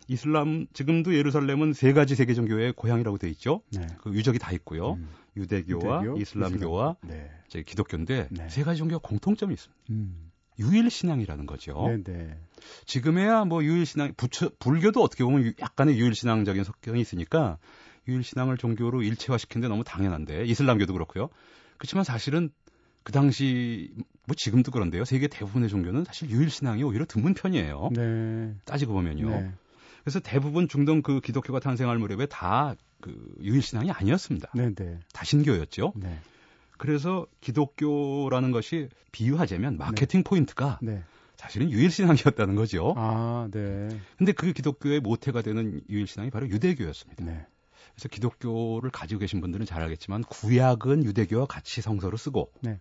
이슬람 0.07 0.67
지금도 0.73 1.15
예루살렘은 1.15 1.73
세 1.73 1.93
가지 1.93 2.15
세계 2.15 2.35
종교의 2.35 2.73
고향이라고 2.73 3.17
돼 3.17 3.29
있죠. 3.29 3.61
네. 3.71 3.87
그 4.01 4.11
유적이 4.13 4.37
다 4.37 4.51
있고요. 4.51 4.93
음. 4.93 5.09
유대교와 5.37 6.03
유대교, 6.03 6.17
이슬람교와 6.19 6.97
이슬람. 7.03 7.19
네. 7.19 7.31
이제 7.47 7.63
기독교인데 7.63 8.27
네. 8.29 8.49
세 8.49 8.63
가지 8.63 8.79
종교가 8.79 9.07
공통점이 9.07 9.53
있습니다. 9.53 9.83
음. 9.91 10.28
유일 10.59 10.89
신앙이라는 10.89 11.45
거죠. 11.45 11.73
네네. 11.87 12.03
네. 12.03 12.37
지금에야 12.85 13.45
뭐 13.45 13.63
유일 13.63 13.85
신앙 13.85 14.13
부처 14.15 14.49
불교도 14.59 15.01
어떻게 15.01 15.23
보면 15.23 15.53
약간의 15.59 15.97
유일 15.97 16.13
신앙적인 16.13 16.63
성격이 16.63 16.99
있으니까 16.99 17.57
유일 18.07 18.23
신앙을 18.23 18.57
종교로 18.57 19.01
일체화시키는 19.03 19.61
데 19.61 19.67
너무 19.69 19.83
당연한데 19.83 20.45
이슬람교도 20.45 20.93
그렇고요. 20.93 21.29
그렇지만 21.77 22.03
사실은 22.03 22.49
그 23.03 23.11
당시 23.11 23.91
뭐 24.25 24.35
지금도 24.35 24.71
그런데요. 24.71 25.05
세계 25.05 25.27
대부분의 25.27 25.69
종교는 25.69 26.03
사실 26.03 26.29
유일 26.29 26.49
신앙이 26.49 26.83
오히려 26.83 27.05
드문 27.05 27.33
편이에요. 27.33 27.89
네. 27.93 28.53
따지고 28.65 28.93
보면요. 28.93 29.29
네. 29.29 29.51
그래서 30.03 30.19
대부분 30.19 30.67
중동 30.67 31.01
그 31.01 31.21
기독교가 31.21 31.59
탄생할 31.59 31.97
무렵에 31.97 32.25
다 32.25 32.75
그 33.01 33.33
유일 33.41 33.61
신앙이 33.61 33.91
아니었습니다. 33.91 34.51
네네. 34.53 34.75
네. 34.75 34.99
다 35.13 35.25
신교였죠. 35.25 35.93
네. 35.95 36.19
그래서 36.79 37.27
기독교라는 37.41 38.51
것이 38.51 38.89
비유하자면 39.11 39.77
마케팅 39.77 40.21
네. 40.21 40.23
포인트가 40.23 40.79
네. 40.81 41.03
사실은 41.35 41.69
유일신앙이었다는 41.69 42.55
거죠. 42.55 42.93
아, 42.97 43.47
네. 43.51 43.89
근데 44.17 44.31
그 44.31 44.51
기독교의 44.53 45.01
모태가 45.01 45.41
되는 45.41 45.81
유일신앙이 45.89 46.31
바로 46.31 46.49
유대교였습니다. 46.49 47.23
네. 47.25 47.45
그래서 47.93 48.07
기독교를 48.07 48.91
가지고 48.91 49.19
계신 49.19 49.41
분들은 49.41 49.65
잘 49.65 49.81
알겠지만 49.83 50.23
구약은 50.23 51.03
유대교와 51.03 51.45
같이 51.45 51.81
성서로 51.81 52.17
쓰고 52.17 52.51
네. 52.61 52.79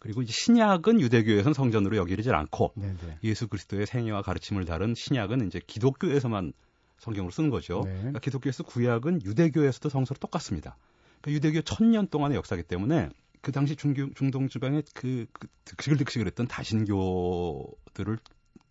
그리고 0.00 0.20
이제 0.22 0.32
신약은 0.32 1.00
유대교에서는 1.00 1.54
성전으로 1.54 1.96
여기지 1.96 2.30
않고 2.30 2.72
네네. 2.74 2.96
네. 3.06 3.18
예수 3.22 3.46
그리스도의 3.46 3.86
생애와 3.86 4.22
가르침을 4.22 4.64
다룬 4.64 4.94
신약은 4.96 5.46
이제 5.46 5.60
기독교에서만 5.64 6.52
성경으로 6.98 7.30
쓰는 7.30 7.50
거죠. 7.50 7.82
네. 7.84 7.96
그러니까 7.98 8.18
기독교에서 8.18 8.64
구약은 8.64 9.22
유대교에서도 9.24 9.88
성서로 9.88 10.18
똑같습니다. 10.18 10.76
그러니까 11.20 11.36
유대교 11.36 11.62
천년 11.62 12.08
동안의 12.08 12.36
역사기 12.36 12.62
때문에 12.64 13.10
그 13.40 13.52
당시 13.52 13.76
중교, 13.76 14.12
중동 14.14 14.48
지방에 14.48 14.82
그, 14.94 15.26
그 15.32 15.48
득실득실했던 15.64 16.48
다신교들을 16.48 18.18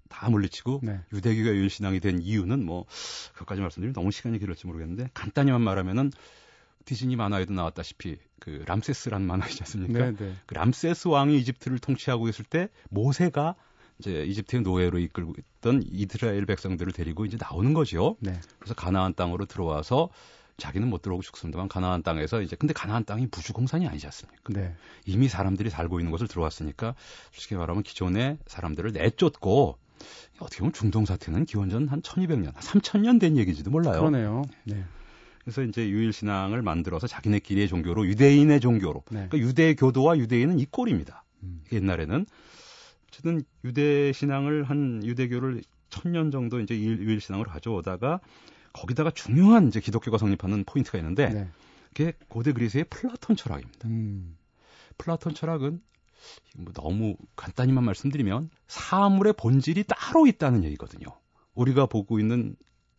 다 0.10 0.30
물리치고 0.30 0.82
네. 0.84 1.02
유대교가 1.14 1.50
유일신앙이 1.50 2.00
된 2.00 2.22
이유는 2.22 2.66
뭐 2.66 2.86
그것까지 3.34 3.62
말씀드리면 3.62 3.94
너무 3.94 4.12
시간이 4.12 4.40
길을지 4.40 4.68
모르겠는데 4.68 5.10
간단히만 5.14 5.62
말하면은 5.62 6.12
디즈니 6.86 7.18
만화에도 7.18 7.54
나왔다시피 7.54 8.18
그 8.40 8.64
람세스라는 8.66 9.28
만화 9.28 9.46
있지 9.48 9.62
않습니까? 9.64 10.12
네, 10.12 10.16
네. 10.16 10.34
그 10.46 10.54
람세스 10.54 11.10
왕이 11.10 11.38
이집트를 11.40 11.80
통치하고 11.80 12.30
있을 12.30 12.46
때 12.46 12.70
모세가 12.90 13.56
이제 14.00 14.24
이집트의 14.24 14.62
노예로 14.62 15.00
이끌고 15.00 15.34
있던 15.38 15.84
이스라엘 15.86 16.46
백성들을 16.46 16.94
데리고 16.94 17.26
이제 17.26 17.38
나오는 17.40 17.74
거죠. 17.74 18.16
네. 18.20 18.40
그래서 18.60 18.74
가나안 18.74 19.16
땅으로 19.16 19.46
들어와서 19.46 20.10
자기는 20.58 20.88
못 20.90 21.02
들어오고 21.04 21.22
죽습니다만 21.24 21.68
가나안 21.70 22.02
땅에서 22.04 22.42
이제 22.42 22.56
근데 22.56 22.74
가나안 22.74 23.06
땅이 23.06 23.28
무주공산이 23.32 23.88
아니지 23.88 24.08
않습니까? 24.08 24.54
네. 24.54 24.76
이미 25.06 25.28
사람들이 25.28 25.70
살고 25.70 26.00
있는 26.00 26.12
곳을 26.12 26.28
들어왔으니까 26.28 26.96
솔직히 27.32 27.56
말하면 27.56 27.84
기존의 27.84 28.40
사람들을 28.48 28.92
내쫓고 28.94 29.78
어떻게 30.40 30.60
보면 30.60 30.74
중동 30.74 31.06
사태는 31.06 31.46
기원전 31.46 31.88
한 31.88 32.02
1200년, 32.02 32.46
한 32.46 32.54
3000년 32.56 33.20
된 33.20 33.38
얘기지도 33.38 33.70
몰라요. 33.72 34.00
그러네요. 34.00 34.44
네. 34.66 34.84
그래서 35.44 35.62
이제 35.64 35.88
유일 35.90 36.12
신앙을 36.12 36.62
만들어서 36.62 37.08
자기네끼리의 37.08 37.68
종교로 37.68 38.08
유대인의 38.08 38.60
종교로 38.60 39.04
네. 39.12 39.28
그러니까 39.30 39.38
유대교도와 39.38 40.18
유대인은 40.18 40.60
이 40.60 40.66
꼴입니다. 40.66 41.24
음. 41.44 41.64
옛날에는 41.72 42.26
어쨌든 43.08 43.42
유대 43.64 44.12
신앙을 44.12 44.64
한 44.64 45.02
유대교를 45.06 45.62
천년 45.90 46.32
정도 46.32 46.60
이제 46.60 46.76
일- 46.76 47.00
유일 47.00 47.22
신앙으로 47.22 47.50
가져오다가 47.50 48.20
거기다가 48.78 49.12
중요한 49.12 49.68
이제 49.68 49.80
기독교가 49.80 50.18
성립하는 50.18 50.64
포인트가 50.64 50.98
있는데 51.00 51.30
네. 51.30 51.50
그게 51.94 52.14
고대 52.28 52.54
그리스의 52.54 52.86
플라톤 52.90 53.36
철학입니다. 53.36 53.88
음. 53.88 54.38
플라톤 54.98 55.34
철학은 55.34 55.82
뭐 56.58 56.74
너무 56.74 57.16
간단히만 57.36 57.84
말씀드리면 57.84 58.50
사물의 58.68 59.34
본질이 59.34 59.86
따로 59.88 60.28
있다는 60.28 60.64
얘기거든요. 60.64 61.08
우리가 61.56 61.88
보고 61.88 62.20
있는 62.20 62.56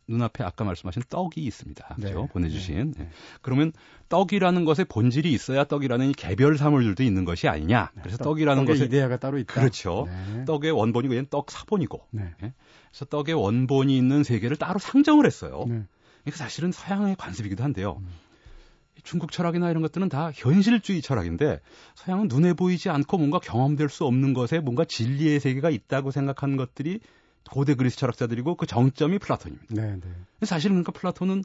눈앞에 0.08 0.42
아까 0.42 0.64
말씀하신 0.64 1.02
떡이 1.08 1.42
있습니다. 1.42 1.96
네. 1.98 2.06
그죠? 2.06 2.28
보내주신. 2.32 2.94
네. 2.96 3.10
그러면 3.42 3.72
떡이라는 4.08 4.64
것의 4.64 4.86
본질이 4.88 5.30
있어야 5.32 5.64
떡이라는 5.64 6.10
이 6.10 6.12
개별 6.14 6.56
사물들도 6.56 7.02
있는 7.02 7.24
것이 7.24 7.46
아니냐. 7.46 7.90
그래서 8.00 8.16
떡- 8.16 8.24
떡이라는 8.24 8.64
떡의 8.64 8.76
것의 8.78 8.86
이데아가 8.88 9.18
따로 9.18 9.38
있다. 9.38 9.52
그렇죠. 9.54 10.08
네. 10.34 10.44
떡의 10.46 10.70
원본이고 10.72 11.14
얘는 11.14 11.26
떡 11.30 11.50
사본이고. 11.50 12.06
네. 12.12 12.34
그래서 12.40 13.04
떡의 13.04 13.34
원본이 13.34 13.96
있는 13.96 14.24
세계를 14.24 14.56
따로 14.56 14.78
상정을 14.78 15.26
했어요. 15.26 15.64
네. 15.68 15.82
이게 16.26 16.34
사실은 16.36 16.72
서양의 16.72 17.16
관습이기도 17.16 17.62
한데요. 17.62 17.98
음. 18.00 18.08
중국 19.04 19.30
철학이나 19.30 19.70
이런 19.70 19.80
것들은 19.82 20.08
다 20.08 20.32
현실주의 20.34 21.00
철학인데 21.02 21.60
서양은 21.94 22.26
눈에 22.28 22.52
보이지 22.52 22.90
않고 22.90 23.16
뭔가 23.18 23.38
경험될 23.38 23.88
수 23.88 24.04
없는 24.04 24.34
것에 24.34 24.58
뭔가 24.58 24.84
진리의 24.84 25.38
세계가 25.38 25.70
있다고 25.70 26.10
생각하는 26.10 26.56
것들이 26.56 26.98
고대 27.50 27.74
그리스 27.74 27.96
철학자들이고 27.96 28.56
그 28.56 28.66
정점이 28.66 29.18
플라톤입니다. 29.18 29.74
네, 29.74 29.96
네. 29.96 30.46
사실은 30.46 30.74
그러니까 30.74 30.92
플라톤은 30.92 31.42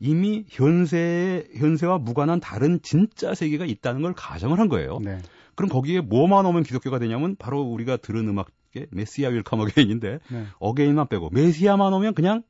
이미 0.00 0.44
현세 0.48 1.46
현세와 1.54 1.98
무관한 1.98 2.40
다른 2.40 2.80
진짜 2.82 3.34
세계가 3.34 3.66
있다는 3.66 4.02
걸 4.02 4.14
가정을 4.14 4.58
한 4.58 4.68
거예요. 4.68 4.98
네. 5.00 5.18
그럼 5.54 5.68
거기에 5.68 6.00
뭐만 6.00 6.44
오면 6.46 6.64
기독교가 6.64 6.98
되냐면 6.98 7.36
바로 7.36 7.62
우리가 7.62 7.98
들은 7.98 8.28
음악의 8.28 8.88
Messiah 8.90 9.28
Will 9.28 9.44
Come 9.44 9.60
Again인데 9.60 10.18
네. 10.30 10.46
again만 10.58 11.08
빼고 11.08 11.30
메시아만 11.30 11.92
오면 11.92 12.14
그냥 12.14 12.42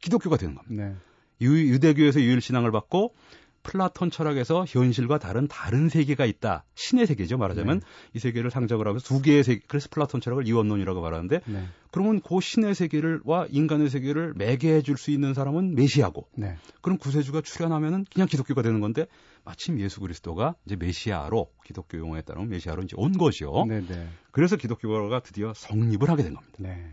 기독교가 0.00 0.36
되는 0.36 0.54
겁니다. 0.54 0.84
네. 0.84 0.94
유, 1.42 1.56
유대교에서 1.72 2.20
유일 2.20 2.40
신앙을 2.40 2.70
받고 2.70 3.14
플라톤 3.62 4.10
철학에서 4.10 4.64
현실과 4.66 5.18
다른 5.18 5.46
다른 5.46 5.88
세계가 5.88 6.24
있다. 6.24 6.64
신의 6.74 7.06
세계죠. 7.06 7.36
말하자면 7.38 7.80
네. 7.80 7.86
이 8.14 8.18
세계를 8.18 8.50
상정을 8.50 8.86
하면서 8.86 9.06
두 9.06 9.20
개의 9.20 9.44
세계. 9.44 9.60
그래서 9.68 9.88
플라톤 9.90 10.20
철학을 10.20 10.46
이원론이라고 10.46 11.00
말하는데 11.00 11.40
네. 11.46 11.68
그러면 11.90 12.20
그 12.20 12.40
신의 12.40 12.74
세계를와 12.74 13.46
인간의 13.50 13.90
세계를 13.90 14.34
매개해 14.36 14.82
줄 14.82 14.96
수 14.96 15.10
있는 15.10 15.34
사람은 15.34 15.74
메시아고 15.74 16.28
네. 16.36 16.56
그럼 16.82 16.98
구세주가 16.98 17.40
출현하면은 17.42 18.06
그냥 18.12 18.28
기독교가 18.28 18.62
되는 18.62 18.80
건데 18.80 19.06
마침 19.44 19.80
예수 19.80 20.00
그리스도가 20.00 20.54
이제 20.66 20.76
메시아로 20.76 21.50
기독교 21.64 21.98
용어에 21.98 22.22
따르면 22.22 22.48
메시아로 22.50 22.82
이제 22.82 22.94
온 22.96 23.12
거죠. 23.12 23.64
네, 23.68 23.80
네. 23.86 24.08
그래서 24.30 24.56
기독교가 24.56 25.20
드디어 25.20 25.52
성립을 25.54 26.08
하게 26.10 26.22
된 26.22 26.34
겁니다. 26.34 26.56
네. 26.58 26.86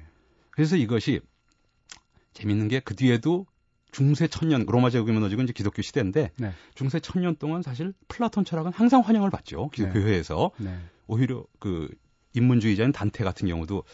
그래서 0.52 0.76
이것이 0.76 1.22
재밌는 2.34 2.68
게 2.68 2.80
그 2.80 2.96
뒤에도 2.96 3.46
중세 3.98 4.28
천년 4.28 4.64
로마 4.68 4.92
제국이 4.92 5.12
무너지고 5.12 5.42
이제 5.42 5.54
기독교 5.54 5.82
시대인데 5.82 6.30
네. 6.38 6.52
중세 6.76 7.00
천년 7.00 7.36
동안 7.36 7.64
사실 7.64 7.96
플라톤 8.08 8.46
철학은 8.46 8.72
항상 8.72 9.02
환영을 9.02 9.32
받죠. 9.32 9.72
네. 9.72 9.86
기독교회에서 9.86 10.52
네. 10.58 10.78
오히려 11.08 11.46
그 11.58 11.90
인문주의자인 12.34 12.92
단테 12.92 13.24
같은 13.24 13.48
경우도 13.48 13.86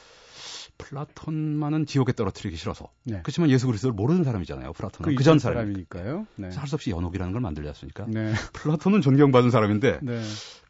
플라톤만은 0.77 1.85
지옥에 1.85 2.11
떨어뜨리기 2.11 2.57
싫어서 2.57 2.89
네. 3.05 3.21
그렇지만 3.23 3.49
예수 3.49 3.65
그리스도를 3.65 3.93
모르는 3.93 4.25
사람이잖아요. 4.25 4.73
플라톤은 4.73 5.09
그그전 5.13 5.39
사람이 5.39 5.71
사람이니까요. 5.71 6.27
네. 6.35 6.49
할수 6.53 6.75
없이 6.75 6.91
연옥이라는 6.91 7.31
걸 7.31 7.41
만들지 7.41 7.69
않습니까? 7.69 8.05
네. 8.09 8.33
플라톤은 8.51 8.99
존경받은 8.99 9.51
사람인데 9.51 9.99
네. 10.01 10.21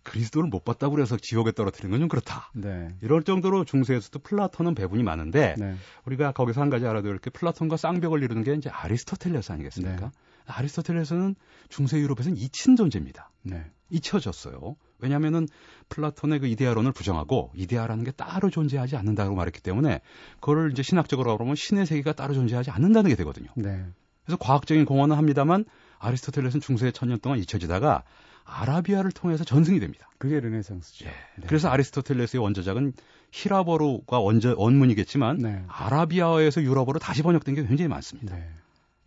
그리스도를 0.04 0.50
못 0.50 0.64
봤다고 0.66 0.96
그래서 0.96 1.18
지옥에 1.18 1.52
떨어뜨리는 1.54 1.90
건 1.92 2.00
좀 2.00 2.10
그렇다. 2.10 2.52
네. 2.54 2.90
이럴 3.02 3.24
정도로 3.24 3.64
중세에서도 3.66 4.20
플라톤은 4.20 4.76
배분이 4.76 5.04
많은데 5.04 5.56
네. 5.58 5.76
우리가 6.06 6.32
거기서 6.34 6.62
한 6.62 6.70
가지 6.70 6.86
알아둬야 6.86 7.12
할 7.12 7.20
게 7.20 7.30
플라톤과 7.30 7.78
쌍벽을 7.78 8.22
이루는 8.24 8.44
게 8.44 8.54
이제 8.54 8.70
아리스토텔레스 8.70 9.52
아니겠습니까? 9.54 10.06
네. 10.06 10.12
아리스토텔레스는 10.46 11.36
중세 11.70 12.00
유럽에서는 12.00 12.38
잊힌 12.38 12.76
존재입니다. 12.76 13.32
네. 13.44 13.64
잊혀졌어요. 13.90 14.76
왜냐하면은 15.00 15.48
플라톤의 15.90 16.40
그 16.40 16.48
이데아론을 16.48 16.92
부정하고 16.92 17.52
이데아라는 17.56 18.04
게 18.04 18.12
따로 18.12 18.50
존재하지 18.50 18.96
않는다고 18.96 19.36
말했기 19.36 19.62
때문에 19.62 20.02
그거를 20.40 20.72
이제 20.72 20.84
신학적으로 20.84 21.36
그러면 21.38 21.56
신의 21.56 21.86
세계가 21.86 22.14
따로 22.14 22.34
존재하지 22.34 22.72
않는다는 22.72 23.10
게 23.10 23.16
되거든요. 23.16 23.50
네. 23.56 23.86
그래서 24.26 24.38
과학적인 24.38 24.86
공헌은 24.86 25.16
합니다만 25.18 25.66
아리스토텔레스는 26.00 26.62
중세 26.62 26.92
천년 26.92 27.20
동안 27.20 27.40
잊혀지다가 27.40 28.04
아라비아를 28.46 29.12
통해서 29.12 29.44
전승이 29.44 29.80
됩니다. 29.80 30.10
그게 30.18 30.40
르네상스죠. 30.40 31.06
예. 31.06 31.10
네. 31.10 31.48
그래서 31.48 31.70
아리스토텔레스의 31.70 32.42
원저작은 32.42 32.94
히라버로가 33.32 34.20
원저 34.20 34.56
원문이겠지만 34.58 35.38
네. 35.38 35.64
아라비아어에서 35.68 36.62
유럽어로 36.62 37.00
다시 37.00 37.24
번역된 37.24 37.56
게 37.56 37.66
굉장히 37.66 37.88
많습니다. 37.90 38.36
네. 38.36 38.48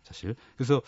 사실 0.03 0.35
그래서 0.55 0.81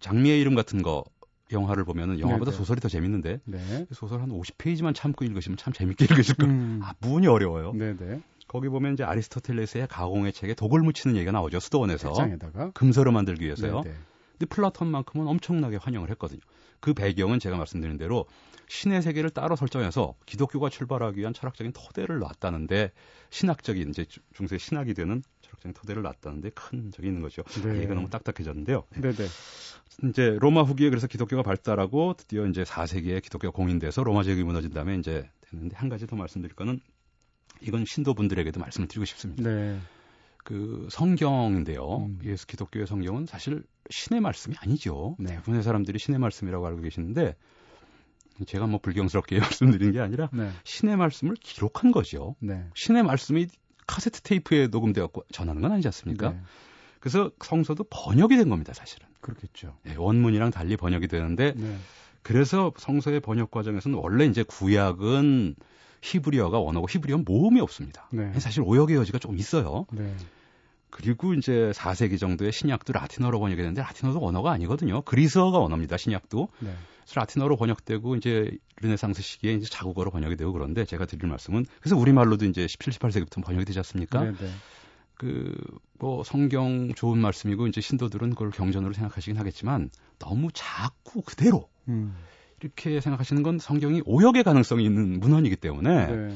장미의 0.00 0.40
이름 0.40 0.54
같은 0.54 0.82
거 0.82 1.04
영화를 1.52 1.84
보면은 1.84 2.18
영화보다 2.18 2.50
네, 2.50 2.54
네. 2.54 2.58
소설이 2.58 2.80
더 2.80 2.88
재밌는데 2.88 3.40
네. 3.44 3.86
소설 3.92 4.20
한 4.20 4.30
50페이지만 4.30 4.94
참고 4.94 5.24
읽으시면 5.24 5.58
참 5.58 5.72
재밌게 5.72 6.06
읽으실 6.06 6.36
거예요. 6.36 6.52
음. 6.52 6.80
아, 6.82 6.94
문이 7.00 7.26
어려워요. 7.26 7.72
네, 7.74 7.94
네. 7.96 8.20
거기 8.48 8.68
보면 8.68 8.94
이제 8.94 9.04
아리스토텔레스의 9.04 9.86
가공의 9.88 10.32
책에 10.32 10.54
독을 10.54 10.80
묻히는 10.80 11.16
얘기가 11.16 11.32
나오죠. 11.32 11.60
수도원에서 11.60 12.12
책장에다가 12.12 12.70
금서를 12.72 13.12
만들기 13.12 13.44
위해서요. 13.44 13.82
네, 13.82 13.90
네. 13.90 13.96
근데 14.42 14.46
플라톤만큼은 14.56 15.28
엄청나게 15.28 15.76
환영을 15.76 16.10
했거든요. 16.10 16.40
그 16.80 16.94
배경은 16.94 17.38
제가 17.38 17.56
말씀드린 17.56 17.96
대로 17.96 18.26
신의 18.68 19.00
세계를 19.02 19.30
따로 19.30 19.54
설정해서 19.54 20.14
기독교가 20.26 20.68
출발하기 20.68 21.20
위한 21.20 21.32
철학적인 21.32 21.72
토대를 21.72 22.18
놨다는데 22.18 22.90
신학적인 23.30 23.90
이제 23.90 24.04
주- 24.04 24.18
중세 24.34 24.58
신학이 24.58 24.94
되는 24.94 25.22
철학적인 25.42 25.74
토대를 25.74 26.02
놨다는데 26.02 26.50
큰 26.50 26.90
적이 26.90 27.08
있는 27.08 27.22
거죠. 27.22 27.42
네. 27.62 27.76
얘기가 27.76 27.94
너무 27.94 28.10
딱딱해졌는데요. 28.10 28.82
네, 28.96 29.12
네. 29.12 29.26
이제 30.08 30.36
로마 30.40 30.62
후기에 30.62 30.88
그래서 30.90 31.06
기독교가 31.06 31.44
발달하고 31.44 32.14
드디어 32.16 32.44
이제 32.46 32.64
4세기에 32.64 33.22
기독교가 33.22 33.52
공인돼서 33.54 34.02
로마 34.02 34.24
제국이 34.24 34.42
무너진 34.42 34.72
다음에 34.72 34.96
이제 34.96 35.30
됐는데 35.42 35.76
한 35.76 35.88
가지 35.88 36.08
더 36.08 36.16
말씀드릴 36.16 36.56
거는 36.56 36.80
이건 37.60 37.84
신도분들에게도 37.84 38.58
말씀을 38.58 38.88
드리고 38.88 39.04
싶습니다. 39.04 39.48
네. 39.48 39.78
그 40.42 40.88
성경인데요. 40.90 42.06
음. 42.06 42.18
예수 42.24 42.46
기독교의 42.46 42.86
성경은 42.86 43.26
사실 43.26 43.62
신의 43.90 44.20
말씀이 44.20 44.56
아니죠. 44.58 45.16
네. 45.18 45.32
대부분의 45.32 45.62
사람들이 45.62 45.98
신의 45.98 46.18
말씀이라고 46.18 46.66
알고 46.66 46.82
계시는데 46.82 47.36
제가 48.46 48.66
뭐 48.66 48.80
불경스럽게 48.80 49.38
말씀드리는 49.78 49.92
게 49.92 50.00
아니라 50.00 50.28
네. 50.32 50.50
신의 50.64 50.96
말씀을 50.96 51.34
기록한 51.36 51.92
거죠. 51.92 52.34
네. 52.40 52.64
신의 52.74 53.02
말씀이 53.04 53.46
카세트 53.86 54.22
테이프에 54.22 54.68
녹음되어 54.68 55.04
갖고 55.06 55.24
전하는 55.32 55.62
건 55.62 55.72
아니지 55.72 55.88
않습니까? 55.88 56.30
네. 56.30 56.40
그래서 57.00 57.30
성서도 57.42 57.84
번역이 57.90 58.36
된 58.36 58.48
겁니다, 58.48 58.72
사실은. 58.72 59.08
그렇겠죠. 59.20 59.76
예, 59.86 59.94
원문이랑 59.96 60.50
달리 60.50 60.76
번역이 60.76 61.08
되는데 61.08 61.52
네. 61.56 61.76
그래서 62.22 62.72
성서의 62.76 63.20
번역 63.20 63.50
과정에서는 63.50 63.98
원래 63.98 64.24
이제 64.26 64.42
구약은 64.44 65.56
히브리어가 66.02 66.58
원어고 66.58 66.88
히브리어는 66.90 67.24
모음이 67.24 67.60
없습니다. 67.60 68.08
네. 68.12 68.32
사실 68.38 68.62
오역의 68.62 68.96
여지가 68.96 69.18
좀 69.18 69.36
있어요. 69.36 69.86
네. 69.92 70.14
그리고 70.90 71.32
이제 71.32 71.72
4세기 71.74 72.18
정도의 72.18 72.52
신약도 72.52 72.92
라틴어로 72.92 73.40
번역이 73.40 73.60
되는데 73.60 73.80
라틴어도 73.80 74.24
언어가 74.24 74.50
아니거든요. 74.52 75.00
그리스어가 75.02 75.58
언어입니다. 75.58 75.96
신약도. 75.96 76.48
네. 76.60 76.74
그래서 77.04 77.20
라틴어로 77.20 77.56
번역되고 77.56 78.16
이제 78.16 78.50
르네상스 78.76 79.22
시기에 79.22 79.54
이제 79.54 79.66
자국어로 79.70 80.10
번역이 80.10 80.36
되고 80.36 80.52
그런데 80.52 80.84
제가 80.84 81.06
드릴 81.06 81.28
말씀은 81.28 81.64
그래서 81.80 81.96
우리말로도 81.96 82.44
이제 82.44 82.66
17, 82.68 82.92
18세기부터 82.92 83.42
번역이 83.42 83.64
되지 83.64 83.78
않습니까? 83.78 84.22
네, 84.22 84.32
네. 84.32 84.50
그뭐 85.14 86.24
성경 86.24 86.92
좋은 86.94 87.18
말씀이고 87.18 87.68
이제 87.68 87.80
신도들은 87.80 88.30
그걸 88.30 88.50
경전으로 88.50 88.92
생각하시긴 88.92 89.38
하겠지만 89.38 89.90
너무 90.18 90.48
자꾸 90.52 91.22
그대로 91.22 91.68
음. 91.88 92.14
이렇게 92.62 93.00
생각하시는 93.00 93.42
건 93.42 93.58
성경이 93.58 94.02
오역의 94.04 94.44
가능성이 94.44 94.84
있는 94.84 95.20
문헌이기 95.20 95.56
때문에 95.56 96.06
네. 96.06 96.34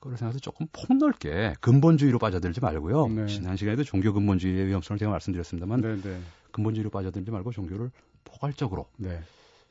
그걸 0.00 0.16
생각해서 0.16 0.38
조금 0.38 0.66
폭넓게 0.72 1.54
근본주의로 1.60 2.18
빠져들지 2.18 2.60
말고요. 2.60 3.08
네. 3.08 3.26
지난 3.26 3.56
시간에도 3.56 3.84
종교 3.84 4.12
근본주의의 4.12 4.66
위험성을 4.68 4.98
제가 4.98 5.10
말씀드렸습니다만 5.10 5.80
네, 5.80 6.00
네. 6.00 6.20
근본주의로 6.52 6.90
빠져들지 6.90 7.30
말고 7.30 7.52
종교를 7.52 7.90
포괄적으로 8.24 8.86
네. 8.96 9.20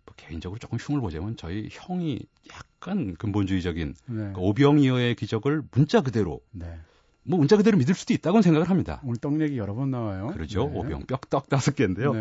뭐 0.06 0.14
개인적으로 0.16 0.60
조금 0.60 0.78
흉을 0.78 1.02
보자면 1.02 1.36
저희 1.38 1.68
형이 1.72 2.20
약간 2.54 3.16
근본주의적인 3.16 3.96
네. 4.06 4.32
그 4.34 4.42
오병이어의 4.42 5.16
기적을 5.16 5.64
문자 5.72 6.02
그대로 6.02 6.42
네. 6.52 6.78
뭐 7.24 7.40
문자 7.40 7.58
그대로 7.58 7.78
믿을 7.78 7.94
수도 7.94 8.14
있다고 8.14 8.42
생각을 8.42 8.70
합니다. 8.70 9.02
오늘 9.04 9.18
떡 9.18 9.40
얘기 9.42 9.58
여러 9.58 9.74
번 9.74 9.92
나와요. 9.92 10.28
그러죠. 10.34 10.70
네. 10.72 10.80
오병 10.80 11.08
뼈떡 11.08 11.50
다섯 11.50 11.76
개인데요. 11.76 12.14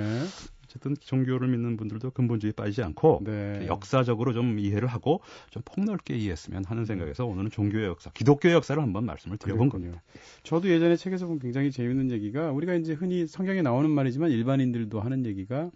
네. 0.76 0.86
어쨌든 0.86 0.96
종교를 1.00 1.48
믿는 1.48 1.76
분들도 1.76 2.10
근본주의에 2.10 2.52
빠지지 2.52 2.82
않고 2.82 3.22
네. 3.24 3.66
역사적으로 3.66 4.32
좀 4.32 4.58
이해를 4.58 4.88
하고 4.88 5.20
좀 5.50 5.62
폭넓게 5.64 6.14
이해했으면 6.14 6.64
하는 6.64 6.84
생각에서 6.84 7.26
오늘은 7.26 7.50
종교의 7.50 7.86
역사, 7.86 8.10
기독교의 8.10 8.54
역사를 8.54 8.80
한번 8.80 9.04
말씀을 9.06 9.38
드려본 9.38 9.70
그랬군요. 9.70 9.92
겁니다. 9.92 10.02
저도 10.42 10.68
예전에 10.68 10.96
책에서 10.96 11.26
본 11.26 11.38
굉장히 11.38 11.70
재밌는 11.70 12.10
얘기가 12.10 12.52
우리가 12.52 12.74
이제 12.74 12.92
흔히 12.92 13.26
성경에 13.26 13.62
나오는 13.62 13.90
말이지만 13.90 14.30
일반인들도 14.30 15.00
하는 15.00 15.26
얘기가 15.26 15.70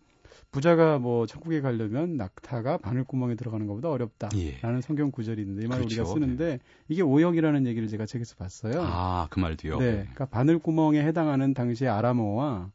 부자가 0.52 0.98
뭐 0.98 1.26
천국에 1.26 1.60
가려면 1.60 2.16
낙타가 2.16 2.78
바늘구멍에 2.78 3.36
들어가는 3.36 3.66
것보다 3.66 3.88
어렵다라는 3.90 4.38
예. 4.38 4.80
성경 4.82 5.10
구절이 5.10 5.42
있는데 5.42 5.64
이 5.64 5.68
말을 5.68 5.84
그렇죠. 5.84 6.02
우리가 6.02 6.12
쓰는데 6.12 6.58
이게 6.88 7.02
오역이라는 7.02 7.66
얘기를 7.66 7.86
제가 7.88 8.06
책에서 8.06 8.34
봤어요. 8.36 8.80
아, 8.80 9.28
그 9.30 9.38
말도요. 9.38 9.78
네, 9.78 9.92
그러니까 9.92 10.26
바늘구멍에 10.26 11.02
해당하는 11.02 11.54
당시의 11.54 11.88
아람어와 11.90 12.70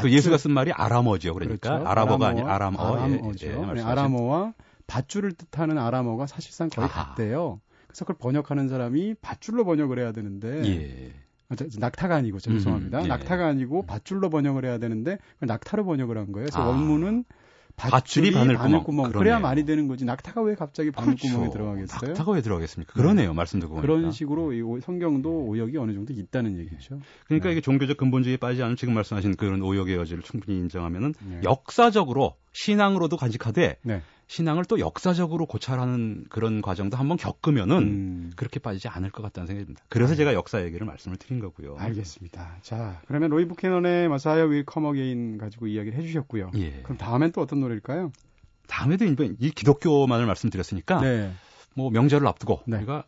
그 0.00 0.10
예수가 0.12 0.38
쓴 0.38 0.52
말이 0.52 0.72
아람어죠. 0.72 1.34
그러니까 1.34 1.70
그렇죠. 1.70 1.88
아랍어가 1.88 2.28
아니 2.28 2.42
아람어. 2.42 2.80
아람어죠. 2.80 3.46
예, 3.46 3.52
예, 3.52 3.72
네, 3.74 3.82
아람어와 3.82 4.54
밧줄을 4.86 5.32
뜻하는 5.32 5.78
아람어가 5.78 6.26
사실상 6.26 6.68
거의 6.68 6.86
아하. 6.88 7.10
같대요. 7.10 7.60
그래서 7.86 8.04
그걸 8.04 8.16
번역하는 8.18 8.68
사람이 8.68 9.14
밧줄로 9.20 9.64
번역을 9.64 9.98
해야 9.98 10.12
되는데 10.12 10.62
예. 10.66 11.12
아, 11.48 11.56
저, 11.56 11.66
저 11.68 11.80
낙타가 11.80 12.14
아니고 12.14 12.38
저 12.38 12.50
죄송합니다. 12.52 12.98
음, 12.98 13.04
예. 13.04 13.08
낙타가 13.08 13.46
아니고 13.46 13.86
밧줄로 13.86 14.28
번역을 14.30 14.64
해야 14.64 14.78
되는데 14.78 15.18
낙타로 15.40 15.84
번역을 15.84 16.18
한 16.18 16.32
거예요. 16.32 16.46
그래서 16.46 16.62
아. 16.62 16.66
원문은 16.68 17.24
밧줄이 17.78 18.32
밧줄이 18.32 18.56
바늘구멍. 18.56 19.12
그래야. 19.12 19.38
말이 19.38 19.64
되는 19.64 19.88
거지. 19.88 20.04
낙타가 20.04 20.42
왜 20.42 20.54
갑자기 20.54 20.90
바늘구멍에 20.90 21.38
그렇죠. 21.48 21.52
들어가겠어요? 21.52 22.08
낙타가 22.10 22.32
왜 22.32 22.42
들어가겠습니까? 22.42 22.92
그러네요. 22.92 23.32
말씀 23.34 23.60
듣고 23.60 23.76
보니까. 23.76 23.86
그런 23.94 24.10
식으로 24.10 24.52
이 24.52 24.60
오- 24.60 24.80
성경도 24.80 25.30
오역이 25.46 25.76
어느 25.78 25.92
정도 25.94 26.12
있다는 26.12 26.58
얘기죠. 26.58 26.98
그러니까 27.26 27.48
네. 27.48 27.52
이게 27.52 27.60
종교적 27.60 27.96
근본주의에 27.96 28.36
빠지지 28.36 28.62
않은 28.62 28.76
지금 28.76 28.94
말씀하신 28.94 29.36
그런 29.36 29.62
오역의 29.62 29.96
여지를 29.96 30.22
충분히 30.22 30.58
인정하면은 30.58 31.14
네. 31.30 31.40
역사적으로 31.44 32.34
신앙으로도 32.52 33.16
간직하되 33.16 33.76
네. 33.82 34.02
신앙을 34.28 34.66
또 34.66 34.78
역사적으로 34.78 35.46
고찰하는 35.46 36.26
그런 36.28 36.60
과정도 36.60 36.98
한번 36.98 37.16
겪으면은 37.16 37.76
음, 37.78 38.30
그렇게 38.36 38.60
빠지지 38.60 38.86
않을 38.86 39.10
것 39.10 39.22
같다는 39.22 39.46
생각이 39.46 39.64
듭니다. 39.64 39.84
그래서 39.88 40.14
제가 40.14 40.34
역사 40.34 40.62
얘기를 40.62 40.86
말씀을 40.86 41.16
드린 41.16 41.40
거고요. 41.40 41.76
알겠습니다. 41.78 42.58
자, 42.60 43.00
그러면 43.08 43.30
로이 43.30 43.48
부캐넌의 43.48 44.08
마사야 44.08 44.44
윌 44.44 44.64
커머게인 44.66 45.38
가지고 45.38 45.66
이야기를 45.66 45.98
해주셨고요. 45.98 46.50
예. 46.56 46.82
그럼 46.82 46.98
다음엔 46.98 47.32
또 47.32 47.40
어떤 47.40 47.60
노래일까요? 47.60 48.12
다음에도 48.66 49.06
이 49.06 49.50
기독교만을 49.50 50.26
말씀드렸으니까 50.26 51.00
네. 51.00 51.32
뭐 51.74 51.90
명절을 51.90 52.26
앞두고 52.26 52.60
네. 52.66 52.76
우리가 52.76 53.04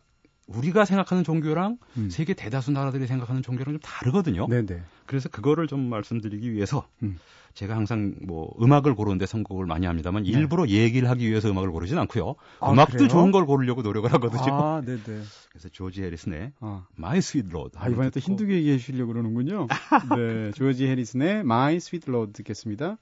우리가 0.55 0.85
생각하는 0.85 1.23
종교랑 1.23 1.77
음. 1.97 2.09
세계 2.09 2.33
대다수 2.33 2.71
나라들이 2.71 3.07
생각하는 3.07 3.41
종교랑 3.41 3.73
좀 3.73 3.79
다르거든요. 3.79 4.47
네네. 4.47 4.81
그래서 5.05 5.29
그거를 5.29 5.67
좀 5.67 5.81
말씀드리기 5.89 6.53
위해서 6.53 6.87
음. 7.03 7.19
제가 7.53 7.75
항상 7.75 8.15
뭐 8.25 8.53
음악을 8.61 8.95
고르는데 8.95 9.25
선곡을 9.25 9.65
많이 9.65 9.85
합니다만 9.85 10.23
네. 10.23 10.29
일부러 10.29 10.67
얘기를 10.67 11.09
하기 11.09 11.27
위해서 11.29 11.49
음악을 11.49 11.71
고르진 11.71 11.97
않고요. 11.97 12.35
아, 12.59 12.71
음악도 12.71 12.93
그래요? 12.93 13.09
좋은 13.09 13.31
걸 13.31 13.45
고르려고 13.45 13.81
노력을 13.81 14.11
하거든요. 14.13 14.41
아, 14.41 14.81
네네. 14.85 15.01
그래서 15.03 15.69
조지 15.69 16.03
해리슨의 16.03 16.53
아, 16.59 16.85
My 16.97 17.17
Sweet 17.17 17.49
Lord. 17.53 17.77
아, 17.77 17.89
이번에 17.89 18.09
또 18.09 18.19
힌두교 18.19 18.53
얘기해 18.53 18.77
주려고 18.77 19.11
그러는군요. 19.11 19.67
네. 20.15 20.51
조지 20.51 20.87
해리슨의 20.87 21.39
My 21.39 21.75
Sweet 21.75 22.09
Lord 22.09 22.33
듣겠습니다. 22.33 22.97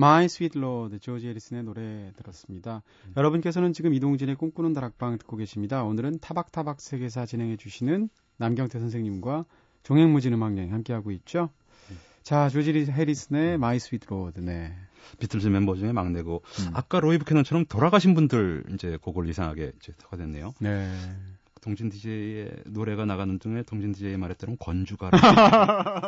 My 0.00 0.24
Sweet 0.24 0.58
Lord, 0.58 0.98
조지 1.00 1.28
해리슨의 1.28 1.62
노래 1.62 2.10
들었습니다. 2.16 2.82
여러분께서는 3.18 3.74
지금 3.74 3.92
이동진의 3.92 4.36
꿈꾸는 4.36 4.72
다락방 4.72 5.18
듣고 5.18 5.36
계십니다. 5.36 5.84
오늘은 5.84 6.20
타박타박 6.20 6.80
세계사 6.80 7.26
진행해 7.26 7.58
주시는 7.58 8.08
남경태 8.38 8.78
선생님과 8.78 9.44
종횡무진 9.82 10.32
음악여행 10.32 10.72
함께하고 10.72 11.10
있죠. 11.10 11.50
자, 12.22 12.48
조지 12.48 12.70
해리슨의 12.72 13.54
My 13.56 13.76
Sweet 13.76 14.06
Lord, 14.10 14.40
네. 14.40 14.74
비틀즈 15.18 15.48
멤버 15.48 15.76
중에 15.76 15.92
막내고 15.92 16.42
음. 16.60 16.70
아까 16.72 17.00
로이 17.00 17.18
부캐넌처럼 17.18 17.66
돌아가신 17.66 18.14
분들 18.14 18.64
이제 18.72 18.96
곡을 18.96 19.28
이상하게 19.28 19.72
이제 19.76 19.92
터가 19.98 20.16
됐네요. 20.16 20.54
네. 20.60 20.90
동진 21.60 21.90
DJ의 21.90 22.50
노래가 22.66 23.04
나가는 23.04 23.38
중에 23.38 23.62
동진 23.64 23.92
DJ의 23.92 24.16
말에 24.16 24.34
따르면 24.34 24.56
건주가 24.58 25.10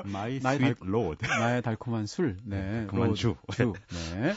My 0.07 0.41
나의 0.43 0.57
Sweet 0.57 0.81
Lord. 0.87 1.27
나의 1.27 1.63
달콤한 1.63 2.07
술, 2.07 2.37
네. 2.45 2.87
그만 2.89 3.09
Lord, 3.09 3.19
주. 3.21 3.35
주. 3.53 3.73
네. 4.15 4.33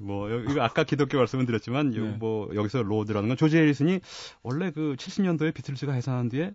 뭐 0.00 0.30
여- 0.30 0.40
이거 0.40 0.62
아까 0.62 0.84
기독교 0.84 1.18
말씀을 1.18 1.46
드렸지만 1.46 1.94
요- 1.96 2.04
네. 2.04 2.16
뭐 2.18 2.48
여기서 2.54 2.82
Lord라는 2.82 3.28
건 3.28 3.36
조지 3.36 3.56
해리슨이 3.56 4.00
원래 4.42 4.70
그 4.70 4.94
70년도에 4.98 5.52
비틀즈가 5.54 5.92
해산한 5.92 6.28
뒤에 6.28 6.52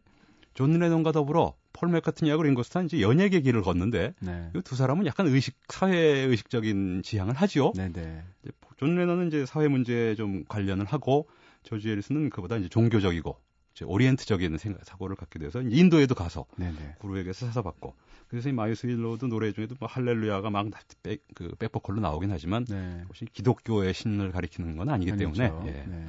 존 0.54 0.72
레논과 0.80 1.12
더불어 1.12 1.54
폴 1.74 1.90
맥카트니하고 1.90 2.42
링고 2.44 2.65
스탄 2.65 2.86
이제 2.86 3.02
연예계 3.02 3.42
길을 3.42 3.62
걷는데 3.62 4.14
네. 4.22 4.50
이두 4.56 4.76
사람은 4.76 5.06
약간 5.06 5.28
의식 5.28 5.56
사회 5.68 5.96
의식적인 5.98 7.04
지향을 7.04 7.36
하지요. 7.36 7.72
네, 7.76 7.92
네. 7.92 8.24
이제 8.42 8.52
존 8.78 8.96
레논은 8.96 9.28
이제 9.28 9.46
사회 9.46 9.68
문제에 9.68 10.16
좀 10.16 10.44
관련을 10.48 10.86
하고 10.86 11.28
조지 11.64 11.90
해리슨은 11.90 12.30
그보다 12.32 12.58
이제 12.58 12.70
종교적이고 12.70 13.38
오리엔트적인 13.86 14.58
생각 14.58 14.84
사고를 14.86 15.16
갖게 15.16 15.40
돼서 15.40 15.62
인도에도 15.62 16.16
가서 16.16 16.46
네, 16.56 16.72
네. 16.72 16.96
구루에게서 17.00 17.46
사사받고 17.48 17.94
그래서 18.28 18.50
이 18.50 18.52
My 18.52 18.62
Sweet 18.62 18.88
Lord 18.88 19.26
노래 19.26 19.52
중에도 19.54 19.76
뭐 19.80 19.88
할렐루야가 19.88 20.50
막 20.50 20.68
백, 21.04 21.24
그 21.36 21.50
백보컬로 21.60 22.00
나오긴 22.02 22.32
하지만 22.32 22.66
네. 22.66 23.04
혹시 23.08 23.26
기독교의 23.26 23.94
신을 23.94 24.32
가리키는 24.32 24.76
건 24.78 24.90
아니기 24.90 25.16
때문에. 25.16 25.52
예. 25.66 25.72
네. 25.88 26.08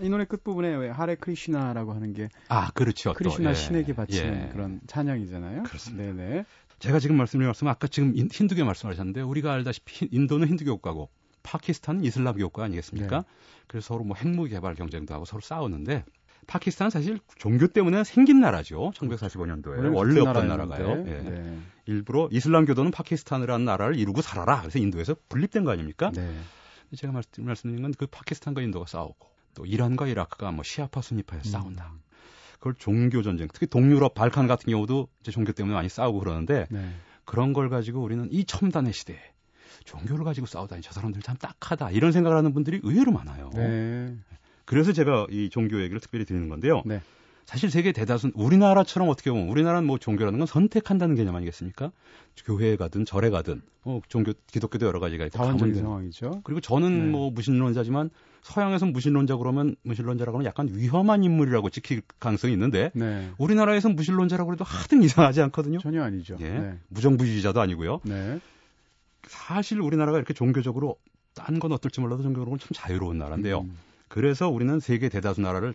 이 0.00 0.08
노래 0.08 0.24
끝 0.24 0.44
부분에 0.44 0.74
왜 0.76 0.88
하레 0.88 1.16
크리시나라고 1.16 1.92
하는 1.92 2.12
게 2.14 2.28
아 2.48 2.70
그렇죠 2.70 3.10
또, 3.12 3.14
크리시나 3.18 3.50
예. 3.50 3.54
신에게 3.54 3.94
바치는 3.94 4.48
예. 4.48 4.52
그런 4.52 4.80
찬양이잖아요. 4.86 5.64
그렇습니다. 5.64 6.04
네네. 6.04 6.44
제가 6.78 6.98
지금 7.00 7.16
말씀드린 7.16 7.46
말씀 7.48 7.66
아까 7.68 7.86
지금 7.88 8.16
인- 8.16 8.28
힌두교 8.30 8.64
말씀하셨는데 8.64 9.20
우리가 9.22 9.52
알다시피 9.52 10.04
히- 10.06 10.08
인도는 10.12 10.48
힌두교 10.48 10.76
국가고 10.76 11.10
파키스탄은 11.42 12.04
이슬람교 12.04 12.44
국가 12.48 12.64
아니겠습니까? 12.64 13.18
네. 13.18 13.24
그래서 13.66 13.88
서로 13.88 14.04
뭐 14.04 14.16
핵무 14.16 14.44
개발 14.46 14.74
경쟁도 14.74 15.12
하고 15.12 15.24
서로 15.24 15.40
싸우는데 15.40 16.04
파키스탄은 16.46 16.90
사실 16.90 17.18
종교 17.36 17.66
때문에 17.66 18.04
생긴 18.04 18.40
나라죠. 18.40 18.92
1945년도에 18.96 19.94
원래 19.94 20.20
없던 20.20 20.48
나라가요. 20.48 21.04
예. 21.06 21.20
네. 21.20 21.58
일부러 21.86 22.28
이슬람교도는 22.32 22.90
파키스탄이라는 22.90 23.64
나라를 23.64 23.98
이루고 23.98 24.22
살아라. 24.22 24.60
그래서 24.60 24.78
인도에서 24.78 25.16
분립된 25.28 25.64
거 25.64 25.70
아닙니까? 25.70 26.10
네. 26.14 26.34
제가 26.96 27.12
말씀, 27.12 27.44
말씀드린 27.44 27.82
건 27.82 27.92
그 27.96 28.06
파키스탄과 28.06 28.62
인도가 28.62 28.86
싸우고 28.86 29.28
또 29.54 29.64
이란과 29.66 30.06
이라크가 30.08 30.50
뭐 30.52 30.62
시아파 30.64 31.00
순위파에서 31.02 31.48
음. 31.48 31.50
싸운다. 31.50 31.92
그걸 32.54 32.74
종교 32.74 33.22
전쟁, 33.22 33.48
특히 33.52 33.66
동유럽 33.66 34.14
발칸 34.14 34.46
같은 34.46 34.70
경우도 34.70 35.08
이제 35.20 35.30
종교 35.30 35.52
때문에 35.52 35.74
많이 35.74 35.88
싸우고 35.88 36.18
그러는데 36.18 36.66
네. 36.70 36.90
그런 37.24 37.52
걸 37.52 37.68
가지고 37.70 38.02
우리는 38.02 38.28
이 38.30 38.44
첨단의 38.44 38.92
시대에 38.92 39.18
종교를 39.84 40.24
가지고 40.24 40.46
싸우다니 40.46 40.82
저 40.82 40.92
사람들 40.92 41.22
참 41.22 41.36
딱하다 41.36 41.92
이런 41.92 42.12
생각을 42.12 42.36
하는 42.36 42.52
분들이 42.52 42.80
의외로 42.82 43.12
많아요. 43.12 43.50
네. 43.54 44.14
그래서 44.70 44.92
제가 44.92 45.26
이 45.30 45.50
종교 45.50 45.80
얘기를 45.82 45.98
특별히 45.98 46.24
드리는 46.24 46.48
건데요. 46.48 46.82
네. 46.86 47.00
사실 47.44 47.72
세계 47.72 47.90
대다수 47.90 48.30
우리나라처럼 48.36 49.08
어떻게 49.08 49.32
보면 49.32 49.48
우리나라는 49.48 49.84
뭐 49.84 49.98
종교라는 49.98 50.38
건 50.38 50.46
선택한다는 50.46 51.16
개념 51.16 51.34
아니겠습니까? 51.34 51.90
교회에 52.44 52.76
가든 52.76 53.04
절에 53.04 53.30
가든 53.30 53.62
뭐 53.82 54.00
종교 54.08 54.32
기독교도 54.46 54.86
여러 54.86 55.00
가지가 55.00 55.24
있고 55.26 55.36
다원적인 55.36 55.74
상황이죠. 55.74 56.42
그리고 56.44 56.60
저는 56.60 57.06
네. 57.06 57.10
뭐 57.10 57.32
무신론자지만 57.32 58.10
서양에서 58.42 58.86
무신론자 58.86 59.38
그러면 59.38 59.74
무신론자라고 59.82 60.38
하면 60.38 60.46
약간 60.46 60.68
위험한 60.72 61.24
인물이라고 61.24 61.70
찍힐 61.70 62.02
가능성이 62.20 62.52
있는데 62.52 62.92
네. 62.94 63.28
우리나라에서 63.38 63.88
무신론자라고 63.88 64.52
해도 64.52 64.64
하등 64.64 65.02
이상하지 65.02 65.42
않거든요. 65.42 65.80
전혀 65.80 66.04
아니죠. 66.04 66.36
예. 66.38 66.48
네. 66.48 66.78
무정부주의자도 66.90 67.60
아니고요. 67.60 68.02
네. 68.04 68.38
사실 69.26 69.80
우리나라가 69.80 70.18
이렇게 70.18 70.32
종교적으로 70.32 70.96
딴 71.34 71.58
건 71.58 71.72
어떨지 71.72 72.00
몰라도 72.00 72.22
종교적으로 72.22 72.56
참 72.58 72.68
자유로운 72.72 73.18
나라인데요. 73.18 73.62
음. 73.62 73.76
그래서 74.10 74.48
우리는 74.48 74.80
세계 74.80 75.08
대다수 75.08 75.40
나라를 75.40 75.72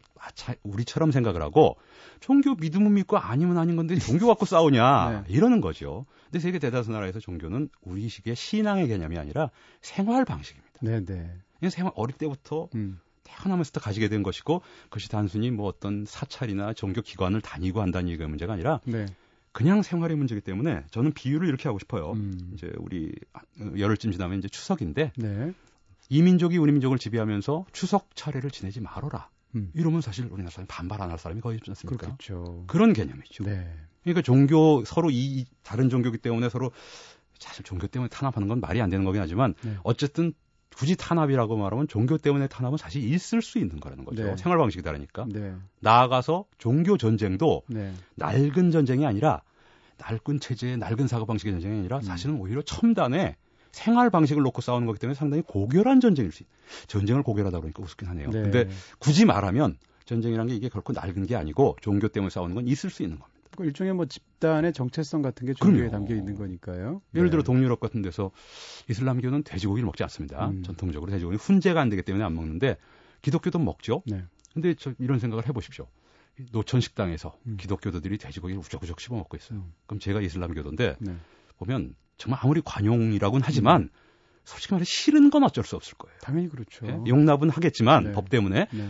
우리처럼 0.63 1.11
생각을 1.11 1.41
하고 1.41 1.77
종교 2.19 2.53
믿음은 2.53 2.93
믿고 2.93 3.17
아니면 3.17 3.57
아닌 3.57 3.77
건데 3.77 3.97
종교 3.97 4.27
갖고 4.27 4.45
싸우냐 4.45 5.23
네. 5.25 5.33
이러는 5.33 5.61
거죠. 5.61 6.05
근데 6.25 6.39
세계 6.39 6.59
대다수 6.59 6.91
나라에서 6.91 7.21
종교는 7.21 7.69
우리식의 7.83 8.35
신앙의 8.35 8.89
개념이 8.89 9.17
아니라 9.17 9.51
생활 9.81 10.25
방식입니다. 10.25 10.79
네, 10.81 11.05
네. 11.05 11.69
생활 11.69 11.93
어릴 11.95 12.17
때부터 12.17 12.67
음. 12.75 12.99
태어나면서부터 13.23 13.79
가지게 13.79 14.09
된 14.09 14.21
것이고 14.21 14.61
그것이 14.83 15.09
단순히 15.09 15.49
뭐 15.49 15.67
어떤 15.67 16.03
사찰이나 16.05 16.73
종교 16.73 17.01
기관을 17.01 17.39
다니고 17.39 17.81
한다는 17.81 18.09
얘기가 18.09 18.27
문제가 18.27 18.51
아니라 18.51 18.81
네. 18.83 19.05
그냥 19.53 19.81
생활의 19.81 20.17
문제이기 20.17 20.41
때문에 20.41 20.83
저는 20.91 21.13
비유를 21.13 21.47
이렇게 21.47 21.69
하고 21.69 21.79
싶어요. 21.79 22.11
음. 22.11 22.51
이제 22.53 22.69
우리 22.79 23.13
열흘쯤 23.77 24.11
지나면 24.11 24.39
이제 24.39 24.49
추석인데 24.49 25.13
네. 25.15 25.53
이 26.09 26.21
민족이 26.21 26.57
우리 26.57 26.71
민족을 26.71 26.97
지배하면서 26.97 27.65
추석 27.71 28.15
차례를 28.15 28.51
지내지 28.51 28.79
말아라. 28.81 29.29
음. 29.55 29.71
이러면 29.73 30.01
사실 30.01 30.25
우리나라 30.25 30.49
사람이 30.51 30.67
반발 30.67 31.01
안 31.01 31.09
할 31.11 31.17
사람이 31.17 31.41
거의 31.41 31.57
없지 31.57 31.71
않습니까? 31.71 32.05
그렇겠죠. 32.05 32.63
그런 32.67 32.93
개념이죠. 32.93 33.43
네. 33.45 33.73
그러니까 34.03 34.21
종교 34.21 34.83
서로 34.85 35.09
이 35.11 35.45
다른 35.63 35.89
종교기 35.89 36.17
때문에 36.19 36.49
서로 36.49 36.71
사실 37.39 37.63
종교 37.63 37.87
때문에 37.87 38.09
탄압하는 38.09 38.47
건 38.47 38.59
말이 38.59 38.81
안 38.81 38.89
되는 38.89 39.03
거긴 39.05 39.21
하지만 39.21 39.55
네. 39.63 39.75
어쨌든 39.83 40.33
굳이 40.75 40.95
탄압이라고 40.97 41.55
말하면 41.55 41.87
종교 41.87 42.17
때문에 42.17 42.47
탄압은 42.47 42.77
사실 42.77 43.01
있을 43.03 43.41
수 43.41 43.59
있는 43.59 43.79
거라는 43.79 44.03
거죠. 44.03 44.23
네. 44.23 44.37
생활 44.37 44.57
방식이 44.57 44.83
다르니까. 44.83 45.25
네. 45.29 45.55
나아가서 45.79 46.45
종교 46.57 46.97
전쟁도 46.97 47.63
네. 47.67 47.93
낡은 48.15 48.71
전쟁이 48.71 49.05
아니라 49.05 49.41
낡은 49.97 50.41
체제의 50.41 50.77
낡은 50.77 51.07
사고 51.07 51.25
방식의 51.25 51.53
전쟁이 51.53 51.79
아니라 51.79 51.97
음. 51.97 52.01
사실은 52.01 52.35
오히려 52.35 52.61
첨단의 52.61 53.37
생활 53.75 54.09
방식을 54.09 54.41
놓고 54.41 54.61
싸우는 54.61 54.87
거기 54.87 54.99
때문에 54.99 55.15
상당히 55.15 55.43
고결한 55.45 55.99
전쟁일 55.99 56.31
수 56.31 56.43
있. 56.43 56.47
전쟁을 56.87 57.23
고결하다 57.23 57.59
그러니까 57.59 57.83
우습긴 57.83 58.07
하네요. 58.07 58.29
네. 58.29 58.41
근데 58.41 58.69
굳이 58.99 59.25
말하면 59.25 59.77
전쟁이라는 60.05 60.49
게 60.49 60.55
이게 60.55 60.69
결코 60.69 60.93
낡은 60.93 61.25
게 61.25 61.35
아니고 61.35 61.75
종교 61.81 62.07
때문에 62.07 62.29
싸우는 62.29 62.55
건 62.55 62.67
있을 62.67 62.89
수 62.89 63.03
있는 63.03 63.19
겁니다. 63.19 63.35
그 63.57 63.65
일종의 63.65 63.93
뭐 63.93 64.05
집단의 64.05 64.71
정체성 64.71 65.21
같은 65.21 65.45
게 65.45 65.53
종교에 65.53 65.89
담겨 65.89 66.15
있는 66.15 66.35
거니까요. 66.35 67.01
예를 67.15 67.29
들어 67.29 67.41
네. 67.41 67.45
동유럽 67.45 67.81
같은 67.81 68.01
데서 68.01 68.31
이슬람교는 68.89 69.43
돼지고기를 69.43 69.85
먹지 69.85 70.03
않습니다. 70.03 70.47
음. 70.49 70.63
전통적으로 70.63 71.11
돼지고기는 71.11 71.37
훈제가 71.37 71.81
안 71.81 71.89
되기 71.89 72.01
때문에 72.01 72.23
안 72.23 72.33
먹는데 72.33 72.77
기독교도 73.21 73.59
먹죠. 73.59 74.03
네. 74.05 74.23
근데 74.53 74.73
저 74.75 74.93
이런 74.99 75.19
생각을 75.19 75.47
해보십시오. 75.47 75.87
노천 76.51 76.79
식당에서 76.79 77.37
음. 77.45 77.57
기독교도들이 77.59 78.17
돼지고기를 78.19 78.59
우적우적 78.61 79.01
씹어 79.01 79.17
먹고 79.17 79.35
있어요. 79.35 79.59
음. 79.59 79.73
그럼 79.85 79.99
제가 79.99 80.21
이슬람교도인데 80.21 80.95
네. 80.99 81.15
보면 81.57 81.95
정말 82.17 82.39
아무리 82.43 82.61
관용이라고는 82.63 83.43
하지만 83.45 83.83
음. 83.83 83.89
솔직히 84.43 84.73
말해 84.73 84.85
싫은 84.85 85.29
건 85.31 85.43
어쩔 85.43 85.63
수 85.63 85.75
없을 85.75 85.97
거예요. 85.97 86.15
당연히 86.21 86.49
그렇죠. 86.49 86.85
예? 86.85 86.99
용납은 87.07 87.49
하겠지만 87.49 88.03
네. 88.05 88.11
법 88.11 88.29
때문에 88.29 88.67
네. 88.71 88.89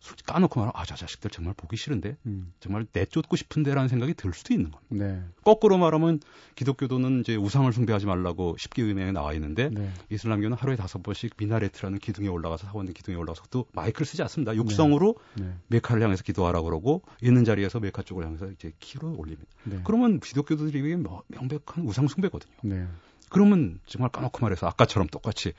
솔직히 0.00 0.32
까놓고 0.32 0.58
말하면 0.58 0.72
아, 0.74 0.84
저 0.86 0.96
자식들 0.96 1.30
정말 1.30 1.54
보기 1.54 1.76
싫은데 1.76 2.16
음. 2.26 2.52
정말 2.58 2.86
내쫓고 2.90 3.36
싶은데라는 3.36 3.88
생각이 3.88 4.14
들 4.14 4.32
수도 4.32 4.54
있는 4.54 4.70
겁니다. 4.70 5.04
네. 5.04 5.22
거꾸로 5.44 5.76
말하면 5.76 6.20
기독교도는 6.54 7.20
이제 7.20 7.36
우상을 7.36 7.70
숭배하지 7.70 8.06
말라고 8.06 8.56
십계의명에 8.58 9.12
나와 9.12 9.34
있는데 9.34 9.68
네. 9.70 9.92
이슬람교는 10.10 10.56
하루에 10.56 10.76
다섯 10.76 11.02
번씩 11.02 11.34
미나레트라는 11.36 11.98
기둥에 11.98 12.28
올라가서 12.28 12.66
사원의 12.68 12.94
기둥에 12.94 13.16
올라가서 13.16 13.44
또 13.50 13.66
마이크를 13.72 14.06
쓰지 14.06 14.22
않습니다. 14.22 14.56
육성으로 14.56 15.16
네. 15.34 15.44
네. 15.44 15.54
메카를 15.68 16.02
향해서 16.02 16.22
기도하라고 16.22 16.64
그러고 16.64 17.02
있는 17.22 17.44
자리에서 17.44 17.78
메카 17.78 18.02
쪽을 18.02 18.24
향해서 18.24 18.50
이제 18.52 18.72
키로 18.80 19.14
올립니다. 19.18 19.50
네. 19.64 19.80
그러면 19.84 20.18
기독교도들이 20.18 20.80
명백한 20.82 21.84
우상 21.84 22.08
숭배거든요. 22.08 22.54
네. 22.62 22.86
그러면 23.28 23.80
정말 23.86 24.10
까놓고 24.10 24.38
말해서 24.40 24.66
아까처럼 24.66 25.08
똑같이 25.08 25.52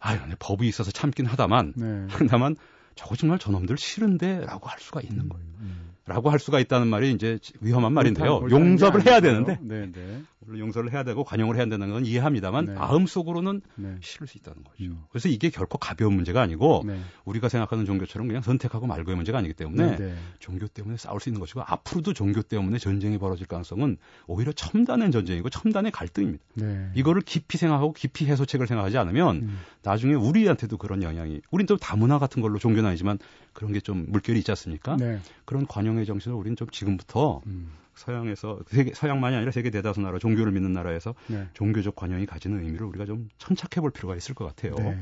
아유, 0.00 0.18
법이 0.40 0.66
있어서 0.66 0.90
참긴 0.90 1.26
하다만, 1.26 1.74
네. 1.76 2.06
다만 2.28 2.56
저거 2.94 3.16
정말 3.16 3.38
저놈들 3.38 3.76
싫은데 3.78 4.44
라고 4.44 4.68
할 4.68 4.78
수가 4.80 5.00
있는 5.00 5.22
음, 5.24 5.28
거예요. 5.28 5.46
음. 5.60 5.91
라고 6.12 6.28
할 6.28 6.38
수가 6.38 6.60
있다는 6.60 6.88
말이 6.88 7.10
이제 7.12 7.38
위험한 7.60 7.92
말인데요. 7.92 8.46
용서를 8.50 9.06
해야 9.06 9.20
되는데. 9.20 9.58
네, 9.62 9.90
네. 9.90 10.22
물론 10.44 10.60
용서를 10.60 10.92
해야 10.92 11.04
되고 11.04 11.22
관용을 11.22 11.54
해야 11.56 11.64
된다는 11.66 11.94
건 11.94 12.04
이해합니다만 12.04 12.66
네. 12.66 12.74
마음속으로는 12.74 13.62
네. 13.76 13.96
싫을 14.00 14.26
수 14.26 14.38
있다는 14.38 14.64
거죠. 14.64 14.76
음. 14.80 15.04
그래서 15.10 15.28
이게 15.28 15.50
결코 15.50 15.78
가벼운 15.78 16.14
문제가 16.14 16.42
아니고 16.42 16.82
네. 16.84 16.98
우리가 17.24 17.48
생각하는 17.48 17.86
종교처럼 17.86 18.26
그냥 18.26 18.42
선택하고 18.42 18.86
말고의 18.88 19.16
문제가 19.16 19.38
아니기 19.38 19.54
때문에 19.54 19.92
네, 19.92 19.96
네. 19.96 20.14
종교 20.40 20.66
때문에 20.66 20.96
싸울 20.96 21.20
수 21.20 21.28
있는 21.28 21.38
것이고 21.40 21.62
앞으로도 21.64 22.12
종교 22.12 22.42
때문에 22.42 22.78
전쟁이 22.78 23.18
벌어질 23.18 23.46
가능성은 23.46 23.98
오히려 24.26 24.50
첨단의 24.52 25.12
전쟁이고 25.12 25.48
첨단의 25.48 25.92
갈등입니다. 25.92 26.42
네. 26.54 26.90
이거를 26.96 27.22
깊이 27.22 27.56
생각하고 27.56 27.92
깊이 27.92 28.26
해소책을 28.26 28.66
생각하지 28.66 28.98
않으면 28.98 29.36
음. 29.36 29.58
나중에 29.84 30.14
우리한테도 30.14 30.76
그런 30.76 31.04
영향이 31.04 31.40
우린 31.52 31.66
또 31.66 31.76
다문화 31.76 32.18
같은 32.18 32.42
걸로 32.42 32.58
종교는 32.58 32.88
아니지만 32.88 33.18
그런 33.52 33.72
게 33.72 33.82
좀 33.82 34.06
물결이 34.08 34.38
있지 34.38 34.50
않습니까? 34.52 34.96
그런 35.44 35.66
관용의 35.66 36.01
정신을 36.04 36.36
우리는 36.36 36.56
좀 36.56 36.68
지금부터 36.70 37.42
음. 37.46 37.72
서양에서 37.94 38.60
세계 38.68 38.94
서양만이 38.94 39.36
아니라 39.36 39.52
세계 39.52 39.70
대다수 39.70 40.00
나라 40.00 40.18
종교를 40.18 40.52
믿는 40.52 40.72
나라에서 40.72 41.14
네. 41.28 41.46
종교적 41.54 41.94
관용이 41.94 42.26
가지는 42.26 42.64
의미를 42.64 42.86
우리가 42.86 43.04
좀 43.04 43.28
천착해 43.38 43.80
볼 43.80 43.90
필요가 43.90 44.16
있을 44.16 44.34
것 44.34 44.46
같아요. 44.46 44.74
네. 44.76 44.96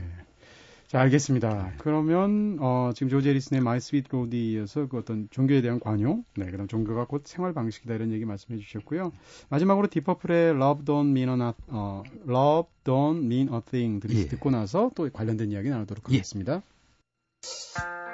자, 0.90 0.98
알겠습니다. 1.02 1.68
네. 1.68 1.72
그러면 1.78 2.56
어, 2.58 2.90
지금 2.92 3.10
조지 3.10 3.24
해리슨의 3.24 3.62
My 3.62 3.78
Sweet 3.78 4.06
Lord에 4.08 4.40
이어서 4.40 4.88
그 4.88 4.98
어떤 4.98 5.28
종교에 5.30 5.60
대한 5.62 5.78
관용, 5.78 6.24
네, 6.36 6.46
그다음 6.50 6.66
종교가 6.66 7.04
곧 7.04 7.22
생활 7.26 7.54
방식이다 7.54 7.94
이런 7.94 8.10
얘기 8.10 8.24
말씀해 8.24 8.58
주셨고요. 8.58 9.12
마지막으로 9.50 9.86
디퍼플의 9.86 10.56
Love 10.56 10.84
Don't 10.84 11.10
Mean 11.10 11.40
a 11.40 11.52
어, 11.68 12.02
Love 12.28 12.70
Don't 12.82 13.22
Mean 13.22 13.54
a 13.54 13.60
Thing 13.70 14.04
예. 14.10 14.26
듣고 14.26 14.50
나서 14.50 14.90
또 14.96 15.08
관련된 15.12 15.52
이야기 15.52 15.68
나누도록 15.68 16.10
예. 16.10 16.16
하겠습니다. 16.16 16.54
예. 16.56 18.09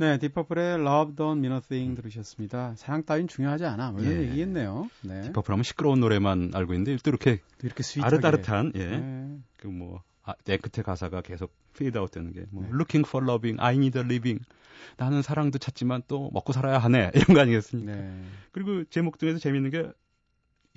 네, 0.00 0.16
딥 0.16 0.32
퍼플의 0.32 0.80
Love 0.80 1.14
Don't 1.14 1.36
Mean 1.36 1.52
a 1.52 1.60
Thing 1.60 1.94
들으셨습니다. 1.94 2.72
사랑 2.78 3.04
따윈 3.04 3.28
중요하지 3.28 3.66
않아. 3.66 3.90
뭐 3.90 4.00
이런 4.00 4.14
예. 4.14 4.20
얘기겠네요. 4.22 4.88
네. 5.02 5.20
딥 5.20 5.30
퍼플 5.30 5.52
하면 5.52 5.62
시끄러운 5.62 6.00
노래만 6.00 6.52
알고 6.54 6.72
있는데 6.72 6.96
또 7.02 7.10
이렇게, 7.10 7.36
또 7.58 7.66
이렇게 7.66 7.82
sweet하게. 7.82 8.16
아릇아릇한 8.16 8.72
예. 8.76 8.86
네. 8.96 9.38
그뭐 9.58 10.02
아, 10.24 10.32
내 10.46 10.56
끝에 10.56 10.82
가사가 10.82 11.20
계속 11.20 11.52
fade 11.76 11.98
out 11.98 12.10
되는 12.10 12.32
게 12.32 12.46
뭐, 12.50 12.62
네. 12.62 12.70
looking 12.70 13.06
for 13.06 13.22
loving, 13.30 13.60
I 13.60 13.74
need 13.74 13.98
a 13.98 14.02
living. 14.02 14.42
나는 14.96 15.20
사랑도 15.20 15.58
찾지만 15.58 16.00
또 16.08 16.30
먹고 16.32 16.54
살아야 16.54 16.78
하네. 16.78 17.10
이런 17.14 17.34
거 17.34 17.40
아니겠습니까? 17.42 17.92
네. 17.94 18.24
그리고 18.52 18.84
제목 18.84 19.18
중에서 19.18 19.38
재밌는 19.38 19.68
게 19.68 19.86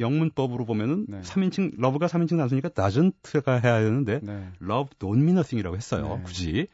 영문법으로 0.02 0.66
보면은 0.66 1.06
네. 1.08 1.22
3인칭 1.22 1.76
love가 1.78 2.08
3인칭 2.08 2.38
단수니까 2.38 2.68
doesn't가 2.70 3.64
해야 3.64 3.80
되는데 3.80 4.20
네. 4.22 4.50
love 4.62 4.90
don't 5.00 5.22
mean 5.22 5.38
nothing이라고 5.38 5.78
했어요. 5.78 6.18
네. 6.18 6.24
굳이. 6.24 6.68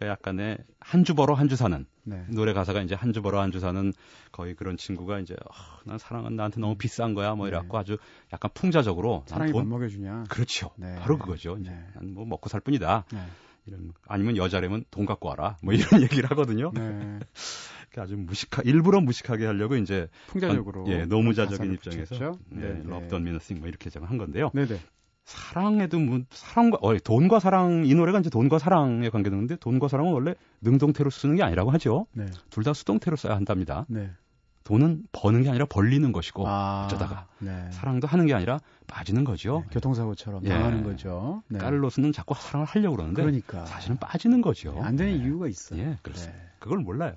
네. 0.00 0.06
그러니까 0.06 0.06
약간의 0.08 0.58
한 0.80 1.04
주 1.04 1.14
벌어 1.14 1.34
한 1.34 1.48
주 1.48 1.56
사는 1.56 1.84
네. 2.04 2.24
노래 2.28 2.52
가사가 2.54 2.80
이제 2.82 2.94
한 2.94 3.12
주 3.12 3.20
벌어 3.22 3.40
한 3.40 3.50
주 3.52 3.60
사는 3.60 3.92
거의 4.32 4.54
그런 4.54 4.76
친구가 4.76 5.18
이제 5.20 5.34
어, 5.34 5.52
난 5.84 5.98
사랑은 5.98 6.36
나한테 6.36 6.60
너무 6.60 6.76
비싼 6.76 7.14
거야 7.14 7.34
뭐 7.34 7.46
이래갖고 7.48 7.76
네. 7.76 7.80
아주 7.80 7.98
약간 8.32 8.50
풍자적으로 8.54 9.24
사랑이 9.26 9.52
돈 9.52 9.68
먹여주냐. 9.68 10.24
그렇죠. 10.28 10.70
바로 10.98 11.18
그거죠. 11.18 11.56
이제 11.60 11.70
난 11.94 12.14
뭐 12.14 12.24
먹고 12.24 12.48
살 12.48 12.60
뿐이다. 12.60 13.04
이런 13.66 13.92
아니면 14.06 14.36
여자라면 14.38 14.84
돈 14.90 15.04
갖고 15.06 15.28
와라 15.28 15.56
뭐 15.62 15.74
이런 15.74 15.86
얘기를 16.02 16.30
하거든요. 16.30 16.72
아주 17.96 18.16
무식하 18.16 18.62
일부러 18.62 19.00
무식하게 19.00 19.46
하려고 19.46 19.76
이제 19.76 20.08
풍자적으로 20.28 20.86
예 20.88 21.04
노무자적인 21.04 21.72
입장에서 21.74 22.38
네, 22.48 22.82
럽던 22.84 23.24
미너싱 23.24 23.58
뭐 23.58 23.68
이렇게 23.68 23.90
제가 23.90 24.06
한 24.06 24.16
건데요. 24.16 24.50
네네. 24.54 24.78
사랑에도 25.24 25.98
뭐 25.98 26.20
사랑과 26.30 26.78
어 26.82 26.96
돈과 26.98 27.38
사랑 27.40 27.84
이 27.86 27.94
노래가 27.94 28.18
이제 28.18 28.30
돈과 28.30 28.58
사랑에 28.58 29.08
관계되는데 29.10 29.56
돈과 29.56 29.88
사랑은 29.88 30.12
원래 30.12 30.34
능동태로 30.60 31.10
쓰는 31.10 31.36
게 31.36 31.42
아니라고 31.42 31.70
하죠. 31.72 32.06
네. 32.12 32.26
둘다 32.50 32.72
수동태로 32.72 33.16
써야 33.16 33.36
한답니다. 33.36 33.86
네. 33.88 34.10
돈은 34.64 35.04
버는 35.12 35.42
게 35.42 35.48
아니라 35.48 35.66
벌리는 35.66 36.12
것이고 36.12 36.46
아, 36.46 36.84
어쩌다가 36.86 37.26
네. 37.38 37.68
사랑도 37.70 38.06
하는 38.06 38.26
게 38.26 38.34
아니라 38.34 38.60
빠지는 38.86 39.24
거죠. 39.24 39.62
네, 39.66 39.74
교통사고처럼 39.74 40.44
예. 40.44 40.48
당하는 40.48 40.84
거죠. 40.84 41.42
네. 41.48 41.58
까를로스는 41.58 42.12
자꾸 42.12 42.34
사랑을 42.34 42.66
하려고 42.66 42.96
그러는데 42.96 43.22
그러니까. 43.22 43.64
사실은 43.66 43.96
빠지는 43.96 44.42
거죠. 44.42 44.78
안 44.82 44.96
되는 44.96 45.16
네. 45.16 45.24
이유가 45.24 45.48
있어요. 45.48 45.80
예, 45.80 45.98
그렇습니다. 46.02 46.38
네. 46.38 46.48
그걸 46.58 46.78
몰라요. 46.78 47.14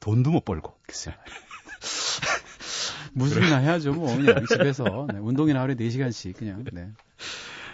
돈도 0.00 0.30
못 0.30 0.44
벌고. 0.44 0.74
글쎄. 0.86 1.14
무술이나 3.14 3.58
해야죠, 3.58 3.92
뭐. 3.94 4.14
그냥 4.16 4.44
집에서. 4.46 5.06
네, 5.12 5.18
운동이나 5.18 5.60
하루에 5.60 5.74
4시간씩 5.74 6.36
그냥. 6.36 6.64
네. 6.72 6.90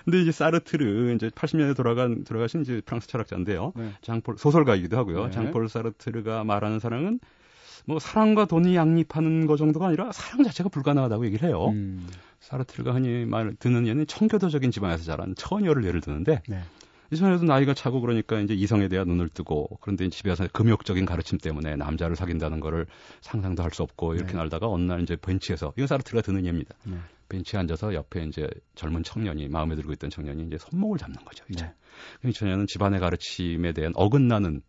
근데 0.04 0.20
이제 0.20 0.32
사르트르 0.32 1.14
이제 1.14 1.28
80년대 1.30 1.76
돌아간 1.76 2.24
돌아가신 2.24 2.62
이제 2.62 2.82
프랑스 2.84 3.08
철학자인데요. 3.08 3.72
네. 3.74 3.90
장폴 4.02 4.36
소설가이기도 4.38 4.96
하고요. 4.96 5.26
네. 5.26 5.30
장폴 5.30 5.68
사르트르가 5.68 6.44
말하는 6.44 6.78
사랑은 6.78 7.20
뭐 7.86 7.98
사랑과 7.98 8.44
돈이 8.46 8.76
양립하는 8.76 9.46
거 9.46 9.56
정도가 9.56 9.88
아니라 9.88 10.10
사랑 10.12 10.42
자체가 10.44 10.68
불가능하다고 10.68 11.26
얘기를 11.26 11.48
해요. 11.48 11.68
음. 11.68 12.06
사르트르가 12.40 12.92
흔히 12.92 13.24
말 13.24 13.54
듣는 13.58 13.86
예는 13.86 14.06
청교도적인 14.06 14.70
집안에서 14.70 15.04
자란 15.04 15.34
처녀를 15.34 15.84
예를 15.84 16.00
드는데 16.00 16.42
네. 16.48 16.60
이 17.10 17.16
처녀도 17.16 17.44
나이가 17.44 17.74
차고 17.74 18.00
그러니까 18.00 18.40
이제 18.40 18.54
이성에 18.54 18.88
대한 18.88 19.06
눈을 19.08 19.28
뜨고 19.28 19.68
그런데 19.80 20.08
집에서 20.08 20.46
금욕적인 20.52 21.04
가르침 21.06 21.38
때문에 21.38 21.76
남자를 21.76 22.16
사귄다는 22.16 22.60
거를 22.60 22.86
상상도 23.20 23.62
할 23.62 23.70
수 23.70 23.82
없고 23.82 24.14
이렇게 24.14 24.32
네. 24.32 24.38
날다가 24.38 24.68
어느 24.68 24.82
날 24.82 25.02
이제 25.02 25.16
벤치에서 25.16 25.72
이건 25.76 25.86
사르트르가 25.86 26.22
드는 26.22 26.44
예입니다. 26.44 26.74
네. 26.84 26.96
벤치에 27.28 27.58
앉아서 27.60 27.94
옆에 27.94 28.24
이제 28.24 28.48
젊은 28.74 29.02
청년이 29.02 29.48
마음에 29.48 29.74
들고 29.76 29.92
있던 29.92 30.10
청년이 30.10 30.44
이제 30.44 30.58
손목을 30.58 30.98
잡는 30.98 31.24
거죠. 31.24 31.44
이제 31.48 31.64
네. 31.66 31.74
그럼 32.20 32.30
이 32.30 32.32
처녀는 32.34 32.66
집안의 32.66 33.00
가르침에 33.00 33.72
대한 33.72 33.92
어긋나는 33.96 34.62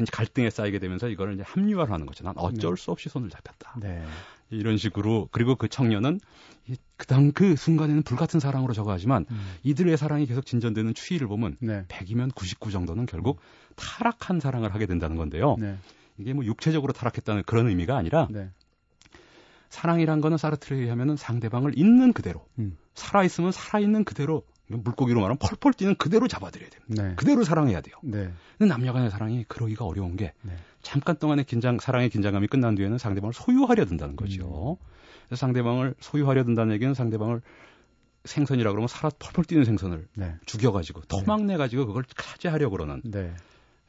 이제 0.00 0.10
갈등에 0.12 0.50
쌓이게 0.50 0.78
되면서 0.78 1.08
이거를 1.08 1.34
이제 1.34 1.42
합리화를 1.46 1.92
하는 1.92 2.04
거죠. 2.06 2.24
난 2.24 2.34
어쩔 2.36 2.76
수 2.76 2.90
없이 2.90 3.08
손을 3.08 3.30
잡혔다. 3.30 3.76
네. 3.80 4.04
이런 4.50 4.76
식으로 4.76 5.28
그리고 5.30 5.54
그 5.54 5.68
청년은 5.68 6.20
이- 6.68 6.76
그당 6.96 7.32
그 7.32 7.56
순간에는 7.56 8.02
불같은 8.02 8.38
사랑으로 8.40 8.74
저거하지만 8.74 9.24
음. 9.30 9.54
이들의 9.62 9.96
사랑이 9.96 10.26
계속 10.26 10.44
진전되는 10.44 10.94
추이를 10.94 11.26
보면 11.28 11.56
네. 11.60 11.84
100이면 11.88 12.34
99 12.34 12.70
정도는 12.70 13.06
결국 13.06 13.40
타락한 13.76 14.40
사랑을 14.40 14.74
하게 14.74 14.86
된다는 14.86 15.16
건데요. 15.16 15.56
네. 15.58 15.78
이게 16.18 16.32
뭐 16.34 16.44
육체적으로 16.44 16.92
타락했다는 16.92 17.44
그런 17.46 17.68
의미가 17.68 17.96
아니라 17.96 18.28
네. 18.30 18.50
사랑이란 19.72 20.20
거는 20.20 20.36
사르트르에 20.36 20.82
의하면 20.82 21.16
상대방을 21.16 21.78
있는 21.78 22.12
그대로 22.12 22.46
음. 22.58 22.76
살아있으면 22.92 23.52
살아있는 23.52 24.04
그대로 24.04 24.42
물고기로 24.66 25.18
말하면 25.18 25.38
펄펄 25.38 25.72
뛰는 25.72 25.94
그대로 25.94 26.28
잡아들여야 26.28 26.68
됩니다. 26.68 27.02
네. 27.02 27.14
그대로 27.14 27.42
사랑해야 27.42 27.80
돼요. 27.80 27.96
네. 28.02 28.30
근데 28.58 28.68
남녀 28.68 28.92
간의 28.92 29.10
사랑이 29.10 29.44
그러기가 29.48 29.86
어려운 29.86 30.16
게 30.16 30.34
네. 30.42 30.52
잠깐 30.82 31.16
동안의 31.16 31.46
긴장, 31.46 31.78
사랑의 31.80 32.10
긴장감이 32.10 32.48
끝난 32.48 32.74
뒤에는 32.74 32.98
상대방을 32.98 33.32
소유하려 33.32 33.86
든다는 33.86 34.14
거죠. 34.16 34.76
음. 34.78 34.86
그래서 35.26 35.40
상대방을 35.40 35.94
소유하려 36.00 36.44
든다는 36.44 36.74
얘기는 36.74 36.92
상대방을 36.92 37.40
생선이라 38.26 38.72
그러면 38.72 38.88
살아 38.88 39.10
펄펄 39.18 39.44
뛰는 39.46 39.64
생선을 39.64 40.06
네. 40.16 40.34
죽여가지고 40.44 41.00
토막내 41.08 41.56
가지고 41.56 41.86
그걸 41.86 42.04
차지하려고 42.14 42.72
그러는. 42.76 43.00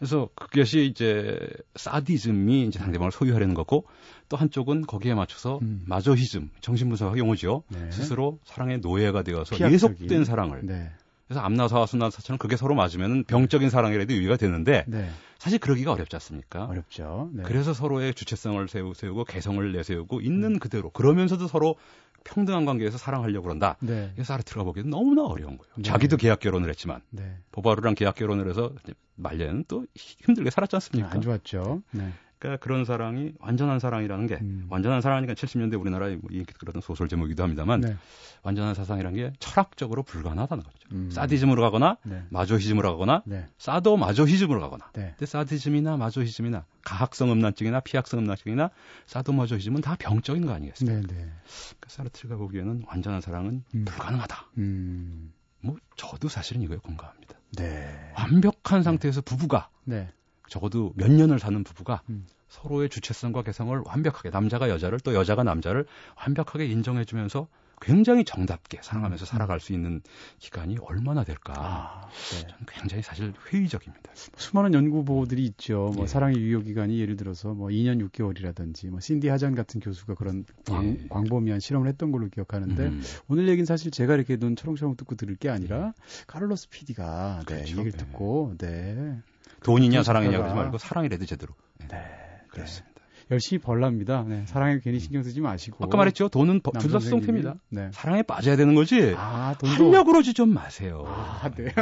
네. 0.04 0.10
그래서 0.10 0.30
그것이 0.36 0.86
이제 0.86 1.40
사디즘이 1.76 2.68
이제 2.68 2.80
상대방을 2.80 3.12
소유하려는 3.12 3.54
거고 3.54 3.86
또 4.28 4.36
한쪽은 4.36 4.82
거기에 4.82 5.14
맞춰서 5.14 5.60
음. 5.62 5.84
마조히즘, 5.88 6.50
정신분석학 6.60 7.18
용어죠. 7.18 7.64
네. 7.70 7.90
스스로 7.92 8.40
사랑의 8.44 8.80
노예가 8.80 9.24
되어서 9.24 9.56
피약적인. 9.56 9.74
예속된 9.74 10.26
사랑을. 10.26 10.66
네. 10.66 10.92
그래서 11.28 11.40
암나사와 11.40 11.86
순나사처럼 11.86 12.38
그게 12.38 12.58
서로 12.58 12.76
맞으면 12.76 13.24
병적인 13.24 13.70
사랑이라도 13.70 14.14
유의가 14.14 14.36
되는데 14.36 14.84
네. 14.88 15.10
사실 15.40 15.58
그러기가 15.58 15.94
어렵지 15.94 16.16
않습니까? 16.18 16.66
어렵죠. 16.66 17.30
네. 17.34 17.44
그래서 17.44 17.74
서로의 17.74 18.14
주체성을 18.14 18.68
세우, 18.68 18.94
세우고 18.94 19.24
개성을 19.24 19.72
내세우고 19.72 20.18
음. 20.18 20.22
있는 20.22 20.60
그대로 20.60 20.90
그러면서도 20.90 21.48
서로 21.48 21.78
평등한 22.26 22.66
관계에서 22.66 22.98
사랑하려고 22.98 23.44
그런다. 23.44 23.78
네. 23.82 24.12
이게 24.14 24.24
사르트가 24.24 24.64
보기에는 24.64 24.90
너무나 24.90 25.24
어려운 25.24 25.58
거예요. 25.58 25.74
네. 25.78 25.84
자기도 25.84 26.18
계약 26.18 26.40
결혼을 26.40 26.70
했지만 26.70 27.02
네. 27.10 27.38
보바르랑 27.52 27.96
계약 27.96 28.16
결혼을 28.16 28.50
해서 28.50 28.72
말년은 29.16 29.66
또 29.68 29.86
힘들게 29.96 30.50
살았지 30.50 30.76
않습니까? 30.76 31.12
안 31.12 31.22
좋았죠. 31.22 31.82
네. 31.92 32.12
그러니까 32.44 32.62
그런 32.62 32.84
사랑이 32.84 33.32
완전한 33.40 33.80
사랑이라는 33.80 34.28
게 34.28 34.36
음. 34.42 34.68
완전한 34.70 35.00
사랑이니까 35.00 35.34
70년대 35.34 35.80
우리나라의 35.80 36.18
뭐 36.18 36.30
인기 36.30 36.52
그런 36.54 36.82
소설 36.82 37.08
제목이기도 37.08 37.42
합니다만 37.42 37.80
네. 37.80 37.96
완전한 38.42 38.76
사상이라는 38.76 39.16
게 39.18 39.32
철학적으로 39.40 40.04
불가능하다는 40.04 40.62
거죠. 40.62 40.90
음. 40.92 41.10
사디즘으로 41.10 41.62
가거나 41.62 41.98
네. 42.04 42.22
마조히즘으로 42.32 42.92
가거나 42.92 43.24
네. 43.26 43.48
사도 43.58 43.96
마조히즘으로 43.96 44.60
가거나 44.60 44.92
네. 44.92 45.14
근데 45.18 45.26
사디즘이나 45.26 45.96
마조히즘이나 45.96 46.66
가학성 46.84 47.32
음란증이나 47.32 47.80
피학성 47.80 48.20
음란증이나 48.20 48.72
사도 49.06 49.32
마조히즘은 49.32 49.80
다 49.80 49.96
병적인 49.98 50.46
거 50.46 50.52
아니겠습니까? 50.52 51.00
네. 51.00 51.08
네. 51.08 51.14
그러니까 51.16 51.88
사르트르가 51.88 52.36
보기에는 52.36 52.84
완전한 52.88 53.22
사랑은 53.22 53.64
음. 53.74 53.86
불가능하다. 53.86 54.48
음. 54.58 55.32
뭐 55.62 55.78
저도 55.96 56.28
사실은 56.28 56.62
이거에 56.62 56.76
공감합니다. 56.76 57.38
네. 57.56 58.12
완벽 58.18 58.53
한 58.64 58.84
상태에서 58.84 59.22
부부가 59.22 59.70
네. 59.84 60.10
적어도 60.48 60.94
몇 60.96 61.12
년을 61.12 61.40
사는 61.40 61.64
부부가 61.64 62.02
음. 62.10 62.26
서로의 62.48 62.90
주체성과 62.90 63.44
개성을 63.44 63.78
완벽하게 63.86 64.30
남자가 64.30 64.70
여자를 64.70 65.00
또 65.00 65.14
여자가 65.14 65.44
남자를 65.44 65.86
완벽하게 66.16 66.66
인정해주면서 66.66 67.48
굉장히 67.84 68.24
정답게 68.24 68.80
사랑하면서 68.82 69.26
살아갈 69.26 69.60
수 69.60 69.74
있는 69.74 70.02
기간이 70.40 70.78
얼마나 70.82 71.24
될까? 71.24 71.54
아, 71.56 72.10
네. 72.32 72.48
저는 72.48 72.66
굉장히 72.68 73.04
사실 73.04 73.34
회의적입니다. 73.48 74.12
수많은 74.14 74.74
연구 74.74 75.04
보고들이 75.04 75.44
있죠. 75.46 75.92
뭐 75.96 76.04
예. 76.04 76.08
사랑의 76.08 76.38
유효 76.38 76.62
기간이 76.62 77.00
예를 77.00 77.18
들어서 77.18 77.54
뭐 77.54 77.68
2년 77.68 78.02
6개월이라든지 78.10 78.90
뭐 78.90 79.00
신디 79.00 79.28
하잔 79.28 79.54
같은 79.54 79.82
교수가 79.82 80.16
그런 80.16 80.46
광, 80.66 80.98
예. 81.02 81.08
광범위한 81.10 81.60
실험을 81.60 81.88
했던 81.90 82.12
걸로 82.12 82.30
기억하는데 82.30 82.84
음. 82.84 83.04
오늘 83.28 83.48
얘기는 83.50 83.66
사실 83.66 83.92
제가 83.92 84.16
이렇게 84.16 84.38
눈 84.38 84.56
초롱초롱 84.56 84.96
뜨고 84.96 85.16
들을 85.16 85.36
게 85.36 85.50
아니라 85.50 85.94
카를로스 86.28 86.70
PD가 86.70 87.44
네, 87.48 87.56
그렇죠. 87.56 87.72
얘기를 87.72 87.92
네. 87.92 87.98
듣고 87.98 88.56
네. 88.58 89.20
돈이냐 89.64 90.00
그 90.00 90.04
사랑이냐 90.04 90.38
그러지 90.38 90.56
말고 90.56 90.78
사랑이라도 90.78 91.26
제대로. 91.26 91.54
네, 91.80 91.88
네. 91.88 92.06
그렇습니다. 92.50 92.93
열심히 93.32 93.62
벌랍니다. 93.62 94.24
네. 94.28 94.44
사랑에 94.48 94.80
괜히 94.80 95.00
신경 95.00 95.24
쓰지 95.24 95.42
마시고. 95.42 95.84
아까 95.86 95.98
말했죠. 95.98 96.30
돈은 96.30 96.62
선생님이. 96.64 97.02
수동태입니다. 97.04 97.56
네. 97.70 97.90
사랑에 97.94 98.24
빠져야 98.24 98.56
되는 98.56 98.76
거지. 98.76 99.14
아, 99.18 99.56
돈도 99.60 99.88
하려고 99.90 100.12
그러지 100.12 100.34
좀 100.34 100.54
마세요. 100.54 101.04
아, 101.08 101.50
네. 101.56 101.66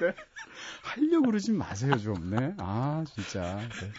네. 0.00 0.14
하려고 0.82 1.26
그러지 1.26 1.52
마세요, 1.52 1.98
좀. 1.98 2.30
네. 2.30 2.54
아, 2.58 3.04
진짜. 3.14 3.58
네. 3.58 3.92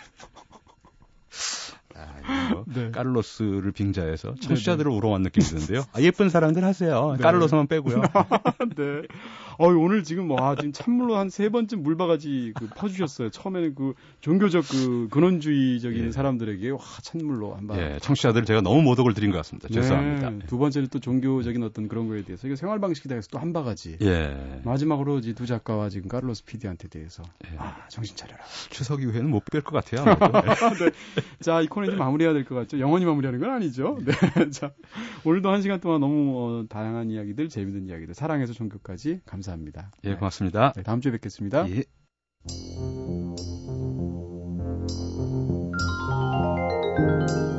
아, 1.96 2.50
이거 2.50 2.64
네. 2.68 2.92
까를로스를 2.92 3.72
빙자해서 3.72 4.36
청취자들을 4.36 4.90
우롱한 4.90 5.22
느낌이 5.24 5.46
드는데요. 5.46 5.84
아, 5.94 6.02
예쁜 6.02 6.30
사랑들 6.30 6.64
하세요. 6.64 7.16
네. 7.18 7.24
까를로스만 7.24 7.68
빼고요. 7.68 8.02
네. 8.78 9.02
어, 9.60 9.68
오늘 9.68 10.04
지금 10.04 10.28
뭐, 10.28 10.38
아, 10.42 10.56
지금 10.56 10.72
찬물로 10.72 11.18
한 11.18 11.30
세 11.30 11.50
번쯤 11.50 11.84
물바가지 11.84 12.54
그 12.56 12.68
퍼주셨어요. 12.76 13.30
처음에는 13.30 13.76
그 13.76 13.94
종교적 14.22 14.64
그 14.70 15.08
근원주의적인 15.12 16.06
예. 16.08 16.12
사람들에게 16.12 16.70
와, 16.72 16.80
찬물로 17.04 17.56
한 17.56 17.68
방. 17.68 17.78
예, 17.78 17.98
청취자들 18.02 18.46
제가 18.46 18.62
너무 18.62 18.82
모독을 18.82 19.14
드린 19.14 19.32
것 19.32 19.38
같습니다. 19.38 19.68
죄송합니다. 19.68 20.30
네. 20.32 20.40
두 20.48 20.58
번째는 20.58 20.88
또 20.90 21.00
종교적인 21.00 21.62
어떤 21.64 21.88
그런 21.90 22.08
거에 22.08 22.24
대해서 22.24 22.48
이거 22.48 22.56
생활 22.56 22.80
방식에 22.80 23.10
대해서 23.10 23.28
또 23.32 23.38
한 23.40 23.52
바가지. 23.54 23.98
예. 24.02 24.62
마지막으로 24.64 25.20
이제 25.20 25.34
두 25.34 25.46
작가와 25.46 25.90
지금 25.90 26.08
카를로스 26.10 26.46
PD한테 26.46 26.88
대해서 26.88 27.24
예. 27.46 27.58
아, 27.58 27.86
정신 27.90 28.16
차려라. 28.16 28.40
추석 28.70 29.02
이후에는 29.04 29.30
못 29.30 29.44
뵐 29.46 29.62
것 29.64 29.72
같아요. 29.84 30.06
아무래도. 30.10 30.96
자, 31.42 31.62
이 31.62 31.68
코너 31.68 31.88
이제 31.88 31.96
마무리해야 31.96 32.34
될 32.34 32.46
것 32.46 32.56
같죠? 32.56 32.80
영원히 32.80 33.06
마무리하는 33.06 33.40
건 33.40 33.50
아니죠? 33.52 33.98
네. 34.06 34.12
자, 34.52 34.72
오늘도 35.26 35.50
한 35.50 35.62
시간 35.62 35.80
동안 35.80 36.00
너무 36.02 36.62
어, 36.62 36.66
다양한 36.70 37.10
이야기들, 37.12 37.50
재밌는 37.50 37.88
이야기들, 37.88 38.14
사랑에서 38.14 38.54
종교까지 38.54 39.20
감사 39.26 39.49
합니다. 39.52 39.92
예, 40.04 40.16
고맙습니다. 40.16 40.74
네, 40.76 40.84
다음 40.84 41.02
주에 41.02 41.12
뵙겠습니다. 41.12 41.70
예. 41.70 41.84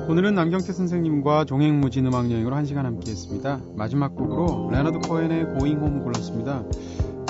오늘은 0.08 0.34
남경태 0.34 0.72
선생님과 0.72 1.44
종횡무진 1.44 2.06
음악여행으로 2.06 2.56
한 2.56 2.64
시간 2.64 2.84
함께 2.84 3.12
했습니다. 3.12 3.60
마지막 3.76 4.16
곡으로 4.16 4.70
레너드 4.72 4.98
코엔의 5.06 5.54
Going 5.54 5.78
Home 5.78 6.02
골랐습니다. 6.02 6.64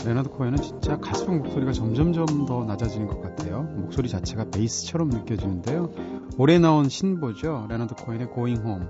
레너드 0.07 0.31
코엔은 0.31 0.57
진짜 0.62 0.96
갈수록 0.96 1.37
목소리가 1.37 1.73
점점점 1.73 2.46
더 2.46 2.64
낮아지는 2.64 3.07
것 3.07 3.20
같아요. 3.20 3.64
목소리 3.64 4.09
자체가 4.09 4.46
베이스처럼 4.51 5.11
느껴지는데요. 5.11 5.92
올해 6.38 6.59
나온 6.59 6.88
신보죠. 6.88 7.66
레너드 7.68 7.94
코엔의 7.94 8.29
Going 8.29 8.57
Home. 8.62 8.88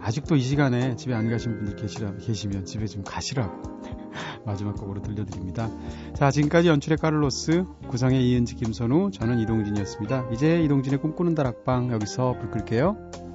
아직도 0.00 0.34
이 0.34 0.40
시간에 0.40 0.96
집에 0.96 1.14
안 1.14 1.30
가신 1.30 1.56
분들 1.58 1.76
계시라, 1.76 2.16
계시면 2.16 2.64
집에 2.64 2.86
좀 2.86 3.04
가시라고 3.04 3.62
마지막 4.44 4.76
곡으로 4.76 5.02
들려드립니다. 5.02 5.70
자, 6.14 6.30
지금까지 6.30 6.68
연출의 6.68 6.98
카를로스, 6.98 7.64
구성의 7.88 8.28
이은지, 8.28 8.54
김선우, 8.56 9.10
저는 9.12 9.38
이동진이었습니다. 9.40 10.30
이제 10.32 10.60
이동진의 10.62 11.00
꿈꾸는 11.00 11.34
다락방 11.34 11.92
여기서 11.92 12.34
불 12.38 12.50
끌게요. 12.50 13.27